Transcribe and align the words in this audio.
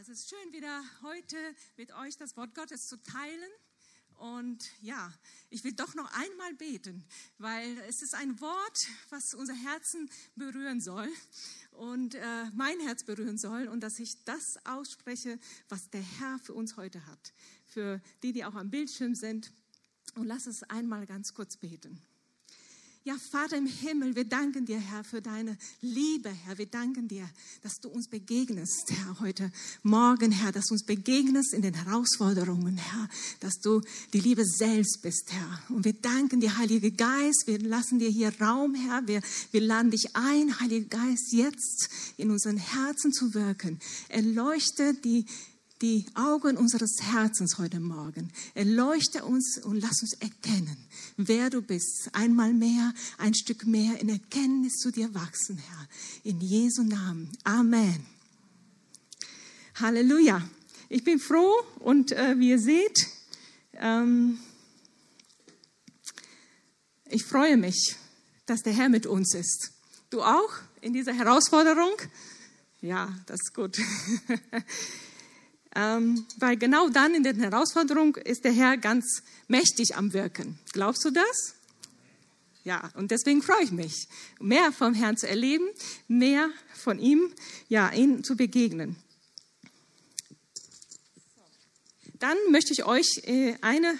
es 0.00 0.08
ist 0.08 0.30
schön, 0.30 0.52
wieder 0.54 0.82
heute 1.02 1.36
mit 1.76 1.92
euch 1.92 2.16
das 2.16 2.34
Wort 2.34 2.54
Gottes 2.54 2.88
zu 2.88 2.96
teilen. 3.02 3.50
Und 4.16 4.70
ja, 4.80 5.12
ich 5.50 5.62
will 5.62 5.74
doch 5.74 5.94
noch 5.94 6.10
einmal 6.12 6.54
beten, 6.54 7.04
weil 7.36 7.78
es 7.80 8.00
ist 8.00 8.14
ein 8.14 8.40
Wort, 8.40 8.88
was 9.10 9.34
unser 9.34 9.52
Herzen 9.52 10.08
berühren 10.36 10.80
soll 10.80 11.08
und 11.72 12.14
äh, 12.14 12.44
mein 12.54 12.80
Herz 12.80 13.04
berühren 13.04 13.36
soll 13.36 13.68
und 13.68 13.80
dass 13.80 13.98
ich 13.98 14.24
das 14.24 14.64
ausspreche, 14.64 15.38
was 15.68 15.90
der 15.90 16.02
Herr 16.02 16.38
für 16.38 16.54
uns 16.54 16.78
heute 16.78 17.04
hat. 17.06 17.34
Für 17.66 18.00
die, 18.22 18.32
die 18.32 18.46
auch 18.46 18.54
am 18.54 18.70
Bildschirm 18.70 19.14
sind. 19.14 19.52
Und 20.14 20.26
lass 20.26 20.46
es 20.46 20.62
einmal 20.62 21.04
ganz 21.04 21.34
kurz 21.34 21.58
beten. 21.58 22.00
Ja, 23.02 23.16
Vater 23.32 23.56
im 23.56 23.66
Himmel, 23.66 24.14
wir 24.14 24.26
danken 24.26 24.66
dir, 24.66 24.78
Herr, 24.78 25.04
für 25.04 25.22
deine 25.22 25.56
Liebe, 25.80 26.28
Herr. 26.28 26.58
Wir 26.58 26.66
danken 26.66 27.08
dir, 27.08 27.26
dass 27.62 27.80
du 27.80 27.88
uns 27.88 28.08
begegnest, 28.08 28.90
Herr, 28.90 29.20
heute 29.20 29.50
Morgen, 29.82 30.30
Herr, 30.32 30.52
dass 30.52 30.66
du 30.66 30.74
uns 30.74 30.84
begegnest 30.84 31.54
in 31.54 31.62
den 31.62 31.72
Herausforderungen, 31.72 32.76
Herr, 32.76 33.08
dass 33.40 33.58
du 33.58 33.80
die 34.12 34.20
Liebe 34.20 34.44
selbst 34.44 35.00
bist, 35.00 35.32
Herr. 35.32 35.62
Und 35.74 35.86
wir 35.86 35.94
danken 35.94 36.40
dir, 36.40 36.58
Heiliger 36.58 36.90
Geist. 36.90 37.44
Wir 37.46 37.58
lassen 37.60 38.00
dir 38.00 38.10
hier 38.10 38.38
Raum, 38.38 38.74
Herr. 38.74 39.08
Wir, 39.08 39.22
wir 39.50 39.62
laden 39.62 39.90
dich 39.90 40.14
ein, 40.14 40.60
Heiliger 40.60 40.98
Geist, 40.98 41.32
jetzt 41.32 41.88
in 42.18 42.30
unseren 42.30 42.58
Herzen 42.58 43.14
zu 43.14 43.32
wirken. 43.32 43.80
Erleuchte 44.10 44.92
die, 44.92 45.24
die 45.82 46.04
Augen 46.14 46.58
unseres 46.58 46.98
Herzens 47.00 47.56
heute 47.56 47.80
Morgen. 47.80 48.30
Erleuchte 48.54 49.24
uns 49.24 49.58
und 49.64 49.80
lass 49.80 50.02
uns 50.02 50.12
erkennen, 50.20 50.76
wer 51.16 51.48
du 51.48 51.62
bist. 51.62 52.10
Einmal 52.12 52.52
mehr, 52.52 52.92
ein 53.16 53.34
Stück 53.34 53.66
mehr 53.66 53.98
in 53.98 54.10
Erkenntnis 54.10 54.76
zu 54.76 54.90
dir 54.90 55.14
wachsen, 55.14 55.56
Herr. 55.56 55.88
In 56.24 56.40
Jesu 56.40 56.82
Namen. 56.82 57.30
Amen. 57.44 58.04
Halleluja. 59.76 60.42
Ich 60.90 61.02
bin 61.02 61.18
froh 61.18 61.54
und 61.78 62.12
äh, 62.12 62.38
wie 62.38 62.50
ihr 62.50 62.58
seht, 62.58 63.06
ähm, 63.74 64.38
ich 67.08 67.24
freue 67.24 67.56
mich, 67.56 67.96
dass 68.44 68.60
der 68.60 68.74
Herr 68.74 68.90
mit 68.90 69.06
uns 69.06 69.34
ist. 69.34 69.70
Du 70.10 70.20
auch 70.22 70.50
in 70.82 70.92
dieser 70.92 71.14
Herausforderung? 71.14 71.94
Ja, 72.82 73.16
das 73.26 73.40
ist 73.40 73.54
gut. 73.54 73.78
Ähm, 75.76 76.26
weil 76.38 76.56
genau 76.56 76.88
dann 76.88 77.14
in 77.14 77.22
der 77.22 77.34
Herausforderung 77.36 78.16
ist 78.16 78.44
der 78.44 78.52
Herr 78.52 78.76
ganz 78.76 79.22
mächtig 79.46 79.96
am 79.96 80.12
Wirken. 80.12 80.58
Glaubst 80.72 81.04
du 81.04 81.10
das? 81.10 81.54
Ja, 82.64 82.90
und 82.94 83.10
deswegen 83.10 83.40
freue 83.40 83.62
ich 83.62 83.70
mich, 83.70 84.08
mehr 84.38 84.72
vom 84.72 84.94
Herrn 84.94 85.16
zu 85.16 85.28
erleben, 85.28 85.66
mehr 86.08 86.50
von 86.74 86.98
ihm, 86.98 87.32
ja, 87.68 87.90
ihm 87.90 88.22
zu 88.22 88.36
begegnen. 88.36 88.96
Dann 92.18 92.36
möchte 92.50 92.72
ich 92.72 92.84
euch 92.84 93.22
äh, 93.24 93.54
eine, 93.62 93.98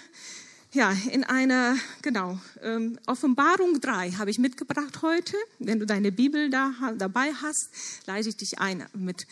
ja, 0.73 0.95
in 1.09 1.23
einer, 1.23 1.75
genau, 2.03 2.39
ähm, 2.61 2.99
Offenbarung 3.07 3.81
3 3.81 4.11
habe 4.11 4.29
ich 4.29 4.37
mitgebracht 4.37 5.01
heute. 5.01 5.35
Wenn 5.57 5.79
du 5.79 5.87
deine 5.87 6.11
Bibel 6.11 6.51
da, 6.51 6.73
dabei 6.97 7.33
hast, 7.33 7.69
leite 8.05 8.29
ich 8.29 8.37
dich 8.37 8.59
ein, 8.59 8.85
mit 8.93 9.25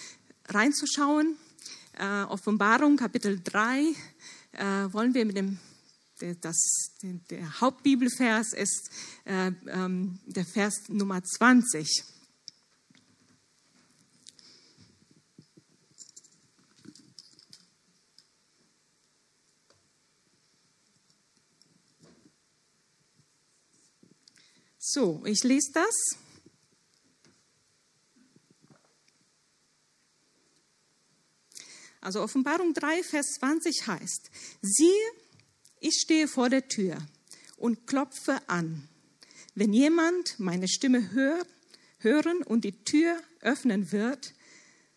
reinzuschauen 0.47 1.37
äh, 1.99 2.23
Offenbarung 2.23 2.97
Kapitel 2.97 3.39
3 3.43 3.81
äh, 4.53 4.63
wollen 4.93 5.13
wir 5.13 5.25
mit 5.25 5.37
dem 5.37 5.59
das, 6.41 6.91
der 7.01 7.61
Hauptbibelvers 7.61 8.51
ist 8.51 8.89
äh, 9.23 9.51
ähm, 9.67 10.19
der 10.25 10.43
Vers 10.45 10.89
Nummer 10.89 11.23
20. 11.23 12.03
So, 24.77 25.23
ich 25.25 25.43
lese 25.43 25.71
das. 25.73 26.28
Also 32.01 32.21
Offenbarung 32.21 32.73
3, 32.73 33.03
Vers 33.03 33.33
20 33.39 33.87
heißt, 33.87 34.31
siehe, 34.61 35.11
ich 35.79 35.95
stehe 36.01 36.27
vor 36.27 36.49
der 36.49 36.67
Tür 36.67 36.97
und 37.57 37.87
klopfe 37.87 38.41
an. 38.47 38.87
Wenn 39.55 39.73
jemand 39.73 40.39
meine 40.39 40.67
Stimme 40.67 41.11
hört, 41.11 41.47
hören 41.99 42.43
und 42.43 42.63
die 42.63 42.83
Tür 42.83 43.21
öffnen 43.41 43.91
wird, 43.91 44.33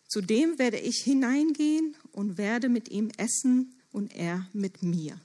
zu 0.07 0.21
dem 0.21 0.59
werde 0.59 0.79
ich 0.79 1.03
hineingehen 1.03 1.97
und 2.13 2.39
werde 2.39 2.69
mit 2.69 2.91
ihm 2.91 3.11
essen 3.17 3.75
und 3.91 4.15
er 4.15 4.49
mit 4.53 4.83
mir. 4.83 5.19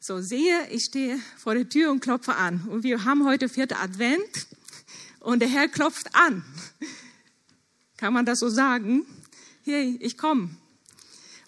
So 0.00 0.20
sehe, 0.20 0.68
ich 0.70 0.84
stehe 0.84 1.18
vor 1.36 1.54
der 1.54 1.68
Tür 1.68 1.90
und 1.90 2.00
klopfe 2.00 2.34
an. 2.34 2.66
Und 2.68 2.82
wir 2.82 3.04
haben 3.04 3.24
heute 3.24 3.48
vierte 3.48 3.76
Advent 3.76 4.46
und 5.20 5.40
der 5.40 5.48
Herr 5.48 5.68
klopft 5.68 6.14
an. 6.14 6.44
Kann 7.98 8.14
man 8.14 8.24
das 8.24 8.38
so 8.38 8.48
sagen? 8.48 9.04
Hey, 9.64 9.98
ich 10.00 10.16
komme. 10.16 10.50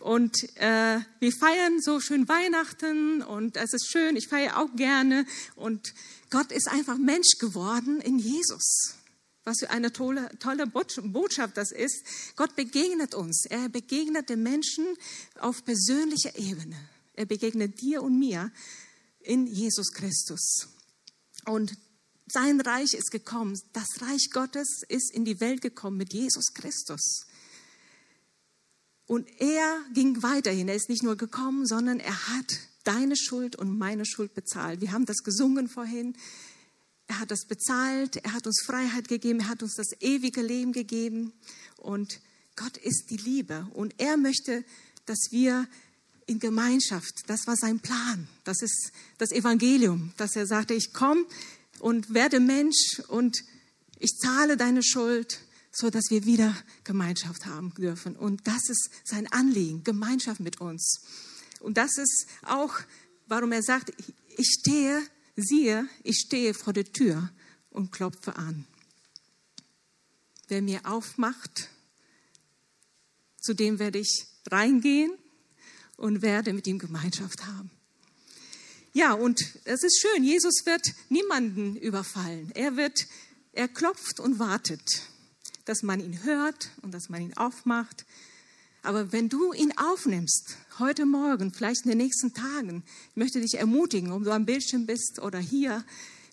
Und 0.01 0.37
äh, 0.57 0.99
wir 1.21 1.33
feiern 1.33 1.81
so 1.81 2.01
schön 2.01 2.29
Weihnachten 2.29 3.23
und 3.23 3.57
es 3.57 3.73
ist 3.73 3.89
schön, 3.91 4.17
ich 4.17 4.27
feiere 4.29 4.59
auch 4.59 4.75
gerne. 4.75 5.27
Und 5.55 5.95
Gott 6.29 6.51
ist 6.51 6.69
einfach 6.69 6.99
Mensch 6.99 7.39
geworden 7.39 8.01
in 8.01 8.19
Jesus. 8.19 8.97
Was 9.45 9.61
für 9.61 9.71
eine 9.71 9.93
tolle, 9.93 10.29
tolle 10.41 10.67
Botschaft 10.67 11.57
das 11.57 11.71
ist. 11.71 12.05
Gott 12.35 12.57
begegnet 12.57 13.15
uns. 13.15 13.47
Er 13.47 13.69
begegnet 13.69 14.29
den 14.29 14.43
Menschen 14.43 14.87
auf 15.39 15.65
persönlicher 15.65 16.37
Ebene. 16.37 16.77
Er 17.15 17.27
begegnet 17.27 17.81
dir 17.81 18.03
und 18.03 18.19
mir 18.19 18.51
in 19.21 19.47
Jesus 19.47 19.93
Christus. 19.93 20.67
Und 21.47 21.77
sein 22.33 22.61
Reich 22.61 22.95
ist 22.95 23.11
gekommen. 23.11 23.59
Das 23.73 23.89
Reich 24.01 24.31
Gottes 24.33 24.83
ist 24.89 25.13
in 25.13 25.25
die 25.25 25.41
Welt 25.41 25.61
gekommen 25.61 25.97
mit 25.97 26.13
Jesus 26.13 26.53
Christus. 26.55 27.27
Und 29.07 29.29
er 29.41 29.81
ging 29.93 30.23
weiterhin. 30.23 30.69
Er 30.69 30.77
ist 30.77 30.89
nicht 30.89 31.03
nur 31.03 31.17
gekommen, 31.17 31.67
sondern 31.67 31.99
er 31.99 32.29
hat 32.29 32.61
deine 32.85 33.17
Schuld 33.17 33.57
und 33.57 33.77
meine 33.77 34.07
Schuld 34.07 34.35
bezahlt. 34.35 34.81
Wir 34.81 34.93
haben 34.93 35.05
das 35.05 35.25
gesungen 35.25 35.69
vorhin. 35.69 36.17
Er 37.09 37.19
hat 37.19 37.31
das 37.31 37.45
bezahlt. 37.47 38.17
Er 38.17 38.33
hat 38.33 38.47
uns 38.47 38.63
Freiheit 38.65 39.09
gegeben. 39.09 39.41
Er 39.41 39.49
hat 39.49 39.63
uns 39.63 39.75
das 39.75 40.01
ewige 40.01 40.43
Leben 40.43 40.73
gegeben. 40.73 41.33
Und 41.77 42.21
Gott 42.55 42.77
ist 42.77 43.11
die 43.11 43.17
Liebe. 43.17 43.67
Und 43.75 43.95
er 43.99 44.17
möchte, 44.17 44.65
dass 45.07 45.33
wir 45.33 45.67
in 46.27 46.39
Gemeinschaft, 46.39 47.25
das 47.27 47.49
war 47.49 47.57
sein 47.57 47.81
Plan. 47.81 48.29
Das 48.45 48.63
ist 48.63 48.93
das 49.19 49.33
Evangelium, 49.33 50.13
dass 50.17 50.37
er 50.37 50.47
sagte, 50.47 50.75
ich 50.75 50.93
komme, 50.93 51.25
und 51.81 52.15
werde 52.15 52.41
Mensch 52.41 53.01
und 53.09 53.43
ich 53.99 54.17
zahle 54.17 54.57
deine 54.57 54.83
Schuld, 54.83 55.41
so 55.73 55.91
dass 55.91 56.11
wir 56.11 56.25
wieder 56.25 56.57
Gemeinschaft 56.85 57.47
haben 57.47 57.73
dürfen. 57.75 58.17
Und 58.17 58.47
das 58.47 58.69
ist 58.69 58.91
sein 59.05 59.31
Anliegen, 59.33 59.85
Gemeinschaft 59.85 60.41
mit 60.41 60.61
uns. 60.61 61.03
Und 61.61 61.77
das 61.77 61.99
ist 61.99 62.27
auch, 62.43 62.75
warum 63.29 63.53
er 63.53 63.63
sagt, 63.63 63.93
ich 64.37 64.47
stehe, 64.61 65.03
siehe, 65.37 65.87
ich 66.03 66.19
stehe 66.19 66.55
vor 66.55 66.73
der 66.73 66.91
Tür 66.91 67.31
und 67.71 67.93
klopfe 67.93 68.37
an. 68.37 68.67
Wer 70.49 70.63
mir 70.63 70.81
aufmacht, 70.85 71.69
zu 73.41 73.55
dem 73.55 73.79
werde 73.79 73.99
ich 73.99 74.27
reingehen 74.51 75.13
und 75.97 76.23
werde 76.23 76.53
mit 76.53 76.67
ihm 76.67 76.79
Gemeinschaft 76.79 77.47
haben. 77.47 77.71
Ja, 78.93 79.13
und 79.13 79.41
es 79.65 79.85
ist 79.85 80.01
schön, 80.01 80.25
Jesus 80.25 80.67
wird 80.67 80.83
niemanden 81.11 81.77
überfallen. 81.77 82.51
Er 82.55 82.77
wird, 82.77 83.07
er 83.53 83.69
klopft 83.69 84.19
und 84.19 84.41
wartet, 84.41 85.03
dass 85.65 85.85
man 85.85 86.01
ihn 86.01 86.25
hört 86.25 86.71
und 86.83 86.93
dass 86.93 87.09
man 87.09 87.23
ihn 87.23 87.37
aufmacht. 87.37 88.05
Aber 88.83 89.13
wenn 89.13 89.29
du 89.29 89.53
ihn 89.53 89.73
aufnimmst, 89.79 90.57
heute 90.81 91.07
Morgen, 91.07 91.53
vielleicht 91.53 91.85
in 91.85 91.91
den 91.91 91.99
nächsten 91.99 92.35
Tagen, 92.35 92.83
ich 93.11 93.17
möchte 93.17 93.41
dich 93.41 93.59
ermutigen, 93.59 94.11
ob 94.11 94.25
du 94.25 94.33
am 94.33 94.45
Bildschirm 94.45 94.87
bist 94.87 95.21
oder 95.21 95.39
hier, 95.39 95.85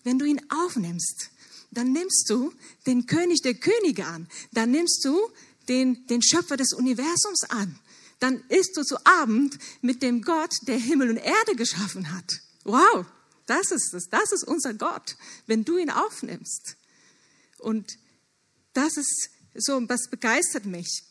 wenn 0.02 0.18
du 0.18 0.24
ihn 0.24 0.40
aufnimmst, 0.48 1.30
dann 1.70 1.92
nimmst 1.92 2.28
du 2.28 2.52
den 2.86 3.06
König 3.06 3.40
der 3.42 3.54
Könige 3.54 4.06
an, 4.06 4.26
dann 4.50 4.72
nimmst 4.72 5.04
du 5.04 5.16
den, 5.68 6.06
den 6.08 6.22
Schöpfer 6.22 6.56
des 6.56 6.72
Universums 6.72 7.44
an, 7.50 7.78
dann 8.18 8.42
isst 8.48 8.76
du 8.76 8.82
zu 8.82 8.96
Abend 9.06 9.56
mit 9.80 10.02
dem 10.02 10.22
Gott, 10.22 10.54
der 10.66 10.78
Himmel 10.78 11.10
und 11.10 11.18
Erde 11.18 11.54
geschaffen 11.54 12.12
hat. 12.12 12.40
Wow, 12.68 13.06
das 13.46 13.70
ist 13.70 13.94
es, 13.94 14.10
das 14.10 14.30
ist 14.30 14.44
unser 14.44 14.74
Gott, 14.74 15.16
wenn 15.46 15.64
du 15.64 15.78
ihn 15.78 15.88
aufnimmst. 15.88 16.76
Und 17.56 17.98
das 18.74 18.98
ist 18.98 19.30
so, 19.54 19.88
was 19.88 20.10
begeistert 20.10 20.66
mich, 20.66 21.02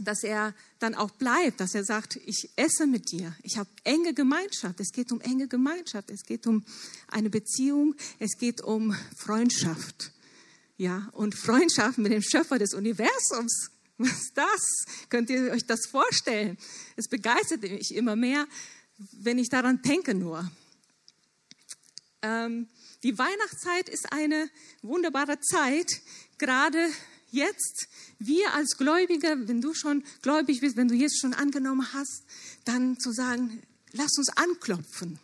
dass 0.00 0.24
er 0.24 0.52
dann 0.80 0.96
auch 0.96 1.12
bleibt, 1.12 1.60
dass 1.60 1.76
er 1.76 1.84
sagt, 1.84 2.16
ich 2.26 2.50
esse 2.56 2.88
mit 2.88 3.12
dir, 3.12 3.36
ich 3.44 3.56
habe 3.56 3.70
enge 3.84 4.14
Gemeinschaft. 4.14 4.80
Es 4.80 4.90
geht 4.90 5.12
um 5.12 5.20
enge 5.20 5.46
Gemeinschaft, 5.46 6.10
es 6.10 6.24
geht 6.24 6.48
um 6.48 6.64
eine 7.06 7.30
Beziehung, 7.30 7.94
es 8.18 8.36
geht 8.36 8.60
um 8.60 8.92
Freundschaft. 9.16 10.10
Ja, 10.76 11.08
und 11.12 11.36
Freundschaft 11.36 11.98
mit 11.98 12.10
dem 12.10 12.22
Schöpfer 12.22 12.58
des 12.58 12.74
Universums. 12.74 13.70
Was 13.98 14.22
ist 14.22 14.36
das? 14.36 14.84
Könnt 15.08 15.30
ihr 15.30 15.52
euch 15.52 15.66
das 15.66 15.86
vorstellen? 15.86 16.58
Es 16.96 17.06
begeistert 17.06 17.62
mich 17.62 17.94
immer 17.94 18.16
mehr, 18.16 18.48
wenn 19.12 19.38
ich 19.38 19.50
daran 19.50 19.82
denke 19.82 20.14
nur. 20.14 20.50
Ähm, 22.22 22.68
die 23.02 23.18
Weihnachtszeit 23.18 23.88
ist 23.88 24.12
eine 24.12 24.50
wunderbare 24.82 25.40
Zeit, 25.40 25.86
gerade 26.38 26.90
jetzt. 27.30 27.88
Wir 28.18 28.52
als 28.54 28.76
Gläubige, 28.76 29.48
wenn 29.48 29.60
du 29.60 29.72
schon 29.74 30.04
gläubig 30.22 30.60
bist, 30.60 30.76
wenn 30.76 30.88
du 30.88 30.94
jetzt 30.94 31.20
schon 31.20 31.32
angenommen 31.32 31.92
hast, 31.92 32.24
dann 32.64 32.98
zu 32.98 33.12
sagen, 33.12 33.62
lass 33.92 34.18
uns 34.18 34.28
anklopfen. 34.36 35.18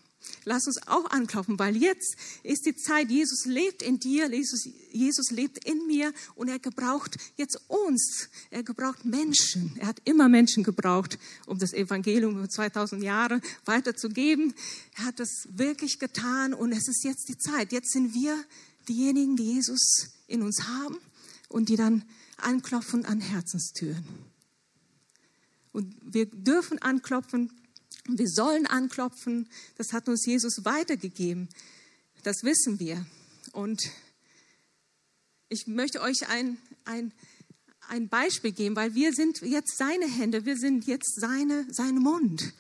Lass 0.49 0.69
uns 0.69 0.79
auch 0.87 1.11
anklopfen, 1.11 1.59
weil 1.59 1.77
jetzt 1.77 2.17
ist 2.45 2.67
die 2.67 2.77
Zeit, 2.77 3.11
Jesus 3.11 3.47
lebt 3.47 3.83
in 3.83 3.99
dir, 3.99 4.33
Jesus, 4.33 4.69
Jesus 4.93 5.33
lebt 5.33 5.65
in 5.65 5.89
mir 5.89 6.13
und 6.37 6.47
er 6.47 6.61
gebraucht 6.61 7.17
jetzt 7.35 7.59
uns. 7.67 8.29
Er 8.51 8.63
gebraucht 8.63 9.05
Menschen. 9.05 9.73
Er 9.81 9.89
hat 9.89 10.01
immer 10.05 10.29
Menschen 10.29 10.63
gebraucht, 10.63 11.19
um 11.47 11.59
das 11.59 11.73
Evangelium 11.73 12.39
über 12.39 12.49
2000 12.49 13.03
Jahre 13.03 13.41
weiterzugeben. 13.65 14.55
Er 14.97 15.07
hat 15.07 15.19
das 15.19 15.49
wirklich 15.51 15.99
getan 15.99 16.55
und 16.55 16.71
es 16.71 16.87
ist 16.87 17.03
jetzt 17.03 17.29
die 17.29 17.37
Zeit. 17.37 17.73
Jetzt 17.73 17.91
sind 17.91 18.15
wir 18.15 18.37
diejenigen, 18.89 19.35
die 19.35 19.55
Jesus 19.55 20.11
in 20.29 20.43
uns 20.43 20.69
haben 20.69 20.97
und 21.49 21.69
die 21.71 21.77
dann 21.77 22.05
anklopfen 22.37 23.05
an 23.05 23.21
Herzenstüren. 23.21 24.07
Und 25.73 25.93
wir 26.03 26.27
dürfen 26.27 26.81
anklopfen 26.81 27.51
wir 28.09 28.29
sollen 28.29 28.67
anklopfen. 28.67 29.49
Das 29.77 29.93
hat 29.93 30.09
uns 30.09 30.25
Jesus 30.27 30.65
weitergegeben. 30.65 31.49
Das 32.23 32.43
wissen 32.43 32.79
wir. 32.79 33.07
Und 33.53 33.83
ich 35.49 35.67
möchte 35.67 36.01
euch 36.01 36.29
ein, 36.29 36.59
ein, 36.85 37.13
ein 37.89 38.09
Beispiel 38.09 38.53
geben, 38.53 38.77
weil 38.77 38.95
wir 38.95 39.13
sind 39.13 39.41
jetzt 39.43 39.77
seine 39.77 40.07
Hände, 40.07 40.45
wir 40.45 40.57
sind 40.57 40.87
jetzt 40.87 41.21
seine, 41.21 41.67
sein 41.71 41.97
Mund. 41.97 42.53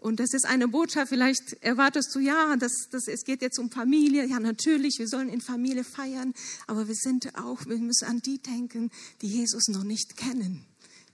Und 0.00 0.18
das 0.18 0.32
ist 0.32 0.46
eine 0.46 0.66
Botschaft, 0.66 1.10
vielleicht 1.10 1.62
erwartest 1.62 2.14
du, 2.14 2.20
ja, 2.20 2.56
das, 2.56 2.72
das, 2.90 3.06
es 3.06 3.22
geht 3.24 3.42
jetzt 3.42 3.58
um 3.58 3.70
Familie. 3.70 4.24
Ja, 4.24 4.40
natürlich, 4.40 4.98
wir 4.98 5.06
sollen 5.06 5.28
in 5.28 5.42
Familie 5.42 5.84
feiern, 5.84 6.32
aber 6.66 6.88
wir 6.88 6.94
sind 6.94 7.34
auch, 7.38 7.66
wir 7.66 7.76
müssen 7.76 8.06
an 8.06 8.20
die 8.20 8.38
denken, 8.38 8.90
die 9.20 9.28
Jesus 9.28 9.68
noch 9.68 9.84
nicht 9.84 10.16
kennen. 10.16 10.64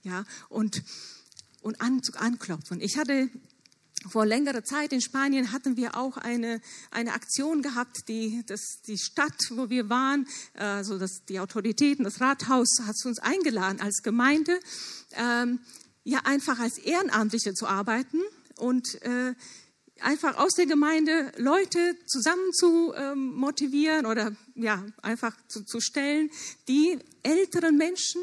Ja, 0.03 0.23
und 0.47 0.83
und 1.67 1.81
an, 1.81 2.01
anklopfen. 2.15 2.79
Ich 2.79 2.97
hatte 2.97 3.29
vor 4.09 4.25
längerer 4.25 4.63
Zeit 4.63 4.93
in 4.93 5.01
Spanien 5.01 5.51
hatten 5.51 5.75
wir 5.75 5.97
auch 5.97 6.15
eine, 6.15 6.61
eine 6.91 7.13
Aktion 7.13 7.61
gehabt, 7.61 8.07
die, 8.07 8.43
das, 8.45 8.81
die 8.87 8.97
Stadt, 8.97 9.35
wo 9.49 9.69
wir 9.69 9.89
waren, 9.89 10.27
also 10.53 10.97
das, 10.97 11.25
die 11.27 11.39
Autoritäten, 11.39 12.05
das 12.05 12.21
Rathaus 12.21 12.79
hat 12.85 12.95
uns 13.03 13.19
eingeladen 13.19 13.81
als 13.81 14.01
Gemeinde, 14.03 14.59
ähm, 15.11 15.59
ja 16.05 16.19
einfach 16.23 16.59
als 16.59 16.77
Ehrenamtliche 16.77 17.53
zu 17.53 17.67
arbeiten 17.67 18.21
und 18.55 19.01
äh, 19.01 19.33
einfach 19.99 20.37
aus 20.37 20.53
der 20.53 20.67
Gemeinde 20.67 21.33
Leute 21.35 21.97
zusammen 22.05 22.53
zu 22.53 22.93
ähm, 22.95 23.35
motivieren 23.35 24.05
oder 24.05 24.31
ja 24.55 24.85
einfach 25.01 25.35
zu, 25.49 25.65
zu 25.65 25.81
stellen, 25.81 26.29
die 26.69 26.97
älteren 27.23 27.75
Menschen, 27.75 28.21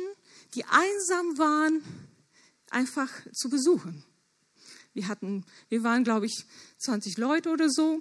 die 0.55 0.64
einsam 0.64 1.37
waren, 1.37 1.82
einfach 2.75 3.11
zu 3.32 3.49
besuchen. 3.49 4.05
Wir 4.93 5.09
hatten, 5.09 5.44
wir 5.69 5.82
waren, 5.82 6.05
glaube 6.05 6.26
ich, 6.26 6.44
20 6.79 7.19
Leute 7.19 7.50
oder 7.50 7.69
so. 7.71 8.00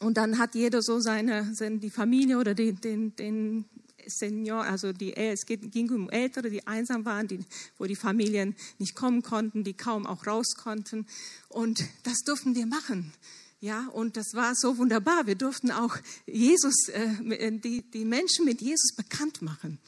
Und 0.00 0.16
dann 0.16 0.38
hat 0.38 0.54
jeder 0.54 0.82
so 0.82 1.00
seine, 1.00 1.52
die 1.60 1.90
Familie 1.90 2.38
oder 2.38 2.54
den, 2.54 2.80
den, 2.80 3.16
den 3.16 3.64
Senior, 4.06 4.64
also 4.64 4.92
die, 4.92 5.14
es 5.16 5.44
ging 5.46 5.90
um 5.90 6.08
Ältere, 6.08 6.50
die 6.50 6.66
einsam 6.66 7.04
waren, 7.04 7.26
die, 7.26 7.40
wo 7.78 7.84
die 7.84 7.96
Familien 7.96 8.54
nicht 8.78 8.94
kommen 8.94 9.22
konnten, 9.22 9.64
die 9.64 9.74
kaum 9.74 10.06
auch 10.06 10.26
raus 10.26 10.54
konnten. 10.56 11.06
Und 11.48 11.84
das 12.04 12.18
durften 12.24 12.54
wir 12.54 12.66
machen. 12.66 13.12
Ja, 13.60 13.88
und 13.88 14.16
das 14.16 14.34
war 14.34 14.54
so 14.54 14.78
wunderbar. 14.78 15.26
Wir 15.26 15.34
durften 15.34 15.72
auch 15.72 15.96
Jesus, 16.26 16.88
äh, 16.88 17.58
die, 17.58 17.82
die 17.90 18.04
Menschen 18.04 18.44
mit 18.44 18.60
Jesus 18.60 18.94
bekannt 18.94 19.42
machen. 19.42 19.78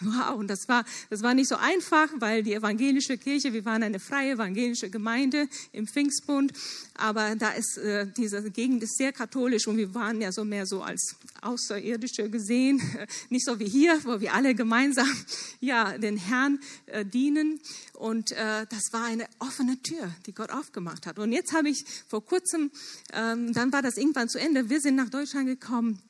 Wow, 0.00 0.34
und 0.36 0.48
das 0.48 0.66
war, 0.66 0.84
das 1.08 1.22
war 1.22 1.34
nicht 1.34 1.48
so 1.48 1.54
einfach, 1.54 2.08
weil 2.16 2.42
die 2.42 2.52
evangelische 2.54 3.16
Kirche, 3.16 3.52
wir 3.52 3.64
waren 3.64 3.84
eine 3.84 4.00
freie 4.00 4.32
evangelische 4.32 4.90
Gemeinde 4.90 5.48
im 5.70 5.86
Pfingstbund, 5.86 6.52
aber 6.94 7.36
da 7.36 7.50
ist, 7.50 7.78
äh, 7.78 8.04
diese 8.16 8.50
Gegend 8.50 8.82
ist 8.82 8.96
sehr 8.96 9.12
katholisch 9.12 9.68
und 9.68 9.76
wir 9.76 9.94
waren 9.94 10.20
ja 10.20 10.32
so 10.32 10.44
mehr 10.44 10.66
so 10.66 10.82
als 10.82 11.14
Außerirdische 11.42 12.28
gesehen, 12.28 12.82
nicht 13.30 13.44
so 13.44 13.60
wie 13.60 13.68
hier, 13.68 14.00
wo 14.02 14.20
wir 14.20 14.34
alle 14.34 14.56
gemeinsam, 14.56 15.08
ja, 15.60 15.96
den 15.96 16.16
Herrn 16.16 16.58
äh, 16.86 17.04
dienen. 17.04 17.60
Und 17.92 18.32
äh, 18.32 18.66
das 18.68 18.92
war 18.92 19.04
eine 19.04 19.28
offene 19.38 19.80
Tür, 19.80 20.12
die 20.26 20.34
Gott 20.34 20.50
aufgemacht 20.50 21.06
hat. 21.06 21.20
Und 21.20 21.30
jetzt 21.30 21.52
habe 21.52 21.68
ich 21.68 21.84
vor 22.08 22.24
kurzem, 22.24 22.72
ähm, 23.12 23.52
dann 23.52 23.72
war 23.72 23.80
das 23.80 23.96
irgendwann 23.96 24.28
zu 24.28 24.40
Ende, 24.40 24.68
wir 24.68 24.80
sind 24.80 24.96
nach 24.96 25.08
Deutschland 25.08 25.46
gekommen 25.46 26.02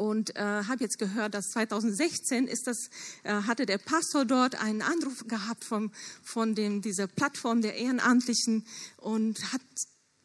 und 0.00 0.34
äh, 0.34 0.40
habe 0.40 0.82
jetzt 0.82 0.98
gehört, 0.98 1.34
dass 1.34 1.50
2016 1.50 2.48
ist 2.48 2.66
das, 2.66 2.88
äh, 3.22 3.34
hatte 3.42 3.66
der 3.66 3.76
Pastor 3.76 4.24
dort 4.24 4.54
einen 4.54 4.80
Anruf 4.80 5.26
gehabt 5.28 5.62
vom, 5.62 5.92
von 6.22 6.54
dem, 6.54 6.80
dieser 6.80 7.06
Plattform 7.06 7.60
der 7.60 7.74
Ehrenamtlichen 7.74 8.64
und 8.96 9.52
hat 9.52 9.60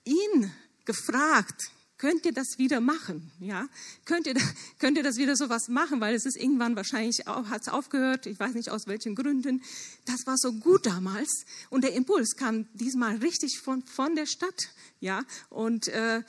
ihn 0.06 0.52
gefragt, 0.86 1.72
könnt 1.98 2.26
ihr 2.26 2.32
das 2.32 2.58
wieder 2.58 2.80
machen? 2.80 3.34
Ja, 3.42 3.68
könnt 4.06 4.28
ihr, 4.28 4.36
könnt 4.80 4.96
ihr 4.96 5.04
das 5.04 5.18
wieder 5.18 5.36
so 5.36 5.50
was 5.50 5.68
machen? 5.68 6.00
Weil 6.00 6.16
es 6.16 6.26
ist 6.26 6.38
irgendwann 6.38 6.78
wahrscheinlich 6.78 7.28
auch, 7.28 7.50
hat 7.50 7.64
es 7.64 7.68
aufgehört. 7.68 8.28
Ich 8.28 8.40
weiß 8.40 8.54
nicht 8.54 8.70
aus 8.70 8.88
welchen 8.88 9.14
Gründen. 9.14 9.62
Das 10.06 10.26
war 10.26 10.38
so 10.38 10.54
gut 10.54 10.86
damals. 10.86 11.44
Und 11.70 11.84
der 11.84 11.94
Impuls 11.96 12.38
kam 12.38 12.66
diesmal 12.76 13.18
richtig 13.18 13.60
von, 13.60 13.84
von 13.84 14.16
der 14.16 14.26
Stadt. 14.26 14.70
Ja, 15.02 15.26
und, 15.50 15.90
äh, 15.90 16.22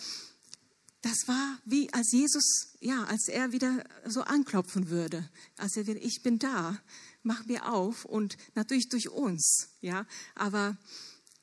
das 1.06 1.28
war 1.28 1.58
wie 1.64 1.92
als 1.92 2.10
Jesus, 2.10 2.72
ja, 2.80 3.04
als 3.04 3.28
er 3.28 3.52
wieder 3.52 3.84
so 4.06 4.22
anklopfen 4.22 4.90
würde, 4.90 5.28
als 5.56 5.76
er 5.76 5.86
wieder, 5.86 6.02
ich 6.02 6.22
bin 6.24 6.40
da, 6.40 6.80
mach 7.22 7.46
mir 7.46 7.72
auf 7.72 8.04
und 8.04 8.36
natürlich 8.56 8.88
durch 8.88 9.08
uns, 9.08 9.68
ja, 9.80 10.04
aber 10.34 10.76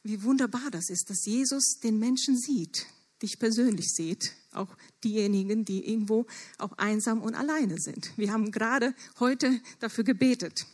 wie 0.03 0.21
wunderbar 0.23 0.69
das 0.69 0.89
ist, 0.89 1.09
dass 1.09 1.25
Jesus 1.25 1.79
den 1.81 1.97
Menschen 1.97 2.37
sieht, 2.37 2.87
dich 3.21 3.39
persönlich 3.39 3.87
sieht, 3.93 4.33
auch 4.51 4.75
diejenigen, 5.01 5.63
die 5.63 5.89
irgendwo 5.89 6.25
auch 6.57 6.73
einsam 6.73 7.21
und 7.21 7.33
alleine 7.33 7.79
sind. 7.79 8.11
Wir 8.17 8.33
haben 8.33 8.51
gerade 8.51 8.93
heute 9.21 9.61
dafür 9.79 10.03
gebetet. 10.03 10.65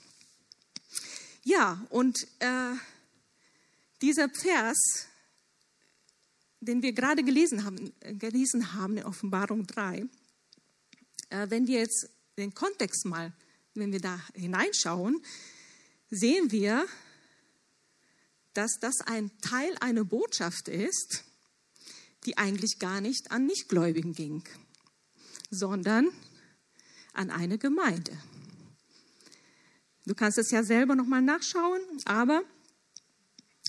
Ja, 1.43 1.85
und 1.91 2.27
äh, 2.39 2.73
dieser 4.01 4.29
Vers 4.29 5.08
den 6.61 6.81
wir 6.81 6.93
gerade 6.93 7.23
gelesen 7.23 7.63
haben, 7.63 7.93
gelesen 8.17 8.73
haben 8.73 8.97
in 8.97 9.03
Offenbarung 9.03 9.65
3, 9.65 10.05
äh, 11.29 11.49
wenn 11.49 11.67
wir 11.67 11.79
jetzt 11.79 12.09
den 12.37 12.53
Kontext 12.53 13.05
mal, 13.05 13.33
wenn 13.75 13.91
wir 13.91 13.99
da 13.99 14.19
hineinschauen, 14.33 15.21
sehen 16.09 16.51
wir, 16.51 16.85
dass 18.53 18.79
das 18.79 19.01
ein 19.01 19.31
Teil 19.41 19.75
einer 19.79 20.03
Botschaft 20.03 20.67
ist, 20.67 21.23
die 22.25 22.37
eigentlich 22.37 22.79
gar 22.79 22.99
nicht 22.99 23.31
an 23.31 23.45
Nichtgläubigen 23.45 24.13
ging, 24.13 24.43
sondern 25.49 26.09
an 27.13 27.29
eine 27.29 27.57
Gemeinde. 27.57 28.17
Du 30.05 30.15
kannst 30.15 30.37
es 30.37 30.51
ja 30.51 30.63
selber 30.63 30.95
nochmal 30.95 31.21
nachschauen, 31.21 31.81
aber 32.05 32.43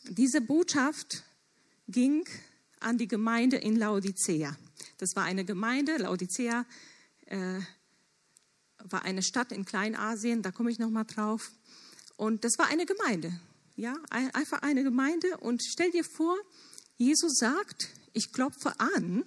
diese 0.08 0.40
Botschaft 0.40 1.22
ging 1.86 2.24
an 2.80 2.98
die 2.98 3.08
Gemeinde 3.08 3.56
in 3.56 3.76
Laodicea. 3.76 4.56
Das 4.98 5.14
war 5.14 5.24
eine 5.24 5.44
Gemeinde, 5.44 5.96
Laodicea 5.98 6.64
äh, 7.26 7.60
war 8.84 9.04
eine 9.04 9.22
Stadt 9.22 9.52
in 9.52 9.64
Kleinasien, 9.64 10.42
da 10.42 10.50
komme 10.50 10.70
ich 10.70 10.78
nochmal 10.78 11.04
drauf. 11.04 11.50
Und 12.16 12.44
das 12.44 12.58
war 12.58 12.66
eine 12.68 12.86
Gemeinde, 12.86 13.32
ja, 13.76 13.94
einfach 14.10 14.62
eine 14.62 14.82
Gemeinde. 14.82 15.38
Und 15.38 15.62
stell 15.62 15.90
dir 15.90 16.04
vor, 16.04 16.36
Jesus 16.96 17.36
sagt, 17.36 17.88
ich 18.12 18.32
klopfe 18.32 18.78
an. 18.78 19.24